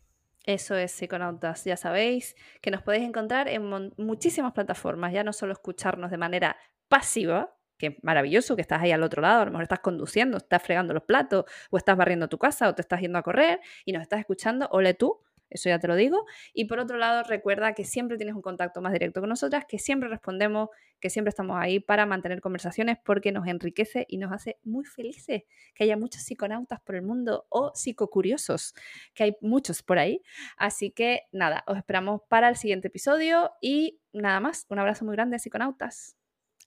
Eso 0.42 0.74
es, 0.74 0.90
psiconautas. 0.90 1.62
Ya 1.64 1.76
sabéis 1.76 2.34
que 2.60 2.72
nos 2.72 2.82
podéis 2.82 3.04
encontrar 3.04 3.46
en 3.46 3.92
muchísimas 3.96 4.54
plataformas, 4.54 5.12
ya 5.12 5.22
no 5.22 5.32
solo 5.32 5.52
escucharnos 5.52 6.10
de 6.10 6.18
manera 6.18 6.56
pasiva, 6.88 7.54
que 7.78 7.98
maravilloso 8.02 8.56
que 8.56 8.62
estás 8.62 8.82
ahí 8.82 8.92
al 8.92 9.02
otro 9.02 9.22
lado, 9.22 9.42
a 9.42 9.44
lo 9.46 9.52
mejor 9.52 9.62
estás 9.62 9.80
conduciendo, 9.80 10.38
estás 10.38 10.62
fregando 10.62 10.94
los 10.94 11.04
platos, 11.04 11.44
o 11.70 11.76
estás 11.78 11.96
barriendo 11.96 12.28
tu 12.28 12.38
casa, 12.38 12.68
o 12.68 12.74
te 12.74 12.82
estás 12.82 13.00
yendo 13.00 13.18
a 13.18 13.22
correr 13.22 13.60
y 13.84 13.92
nos 13.92 14.02
estás 14.02 14.20
escuchando, 14.20 14.68
ole 14.70 14.94
tú, 14.94 15.22
eso 15.50 15.68
ya 15.68 15.78
te 15.78 15.88
lo 15.88 15.96
digo. 15.96 16.26
Y 16.52 16.66
por 16.66 16.78
otro 16.78 16.98
lado, 16.98 17.22
recuerda 17.22 17.72
que 17.74 17.84
siempre 17.84 18.16
tienes 18.16 18.34
un 18.34 18.42
contacto 18.42 18.80
más 18.80 18.92
directo 18.92 19.20
con 19.20 19.28
nosotras, 19.30 19.64
que 19.66 19.78
siempre 19.78 20.08
respondemos, 20.08 20.68
que 21.00 21.10
siempre 21.10 21.30
estamos 21.30 21.56
ahí 21.58 21.80
para 21.80 22.06
mantener 22.06 22.40
conversaciones 22.40 22.98
porque 23.02 23.32
nos 23.32 23.46
enriquece 23.46 24.04
y 24.08 24.18
nos 24.18 24.32
hace 24.32 24.58
muy 24.64 24.84
felices 24.84 25.44
que 25.74 25.84
haya 25.84 25.96
muchos 25.96 26.22
psiconautas 26.22 26.80
por 26.80 26.96
el 26.96 27.02
mundo 27.02 27.46
o 27.48 27.72
psicocuriosos, 27.74 28.74
que 29.14 29.24
hay 29.24 29.36
muchos 29.40 29.82
por 29.82 29.98
ahí. 29.98 30.22
Así 30.56 30.90
que 30.90 31.22
nada, 31.32 31.64
os 31.66 31.78
esperamos 31.78 32.22
para 32.28 32.48
el 32.48 32.56
siguiente 32.56 32.88
episodio 32.88 33.52
y 33.60 34.00
nada 34.12 34.40
más, 34.40 34.66
un 34.68 34.78
abrazo 34.78 35.04
muy 35.04 35.14
grande, 35.14 35.38
psiconautas 35.38 36.17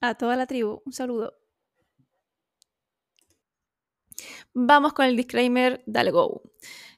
a 0.02 0.14
toda 0.16 0.36
la 0.36 0.46
tribu. 0.46 0.82
Un 0.84 0.92
saludo. 0.92 1.38
Vamos 4.54 4.92
con 4.92 5.06
el 5.06 5.16
disclaimer, 5.16 5.82
dale 5.86 6.10
go. 6.10 6.42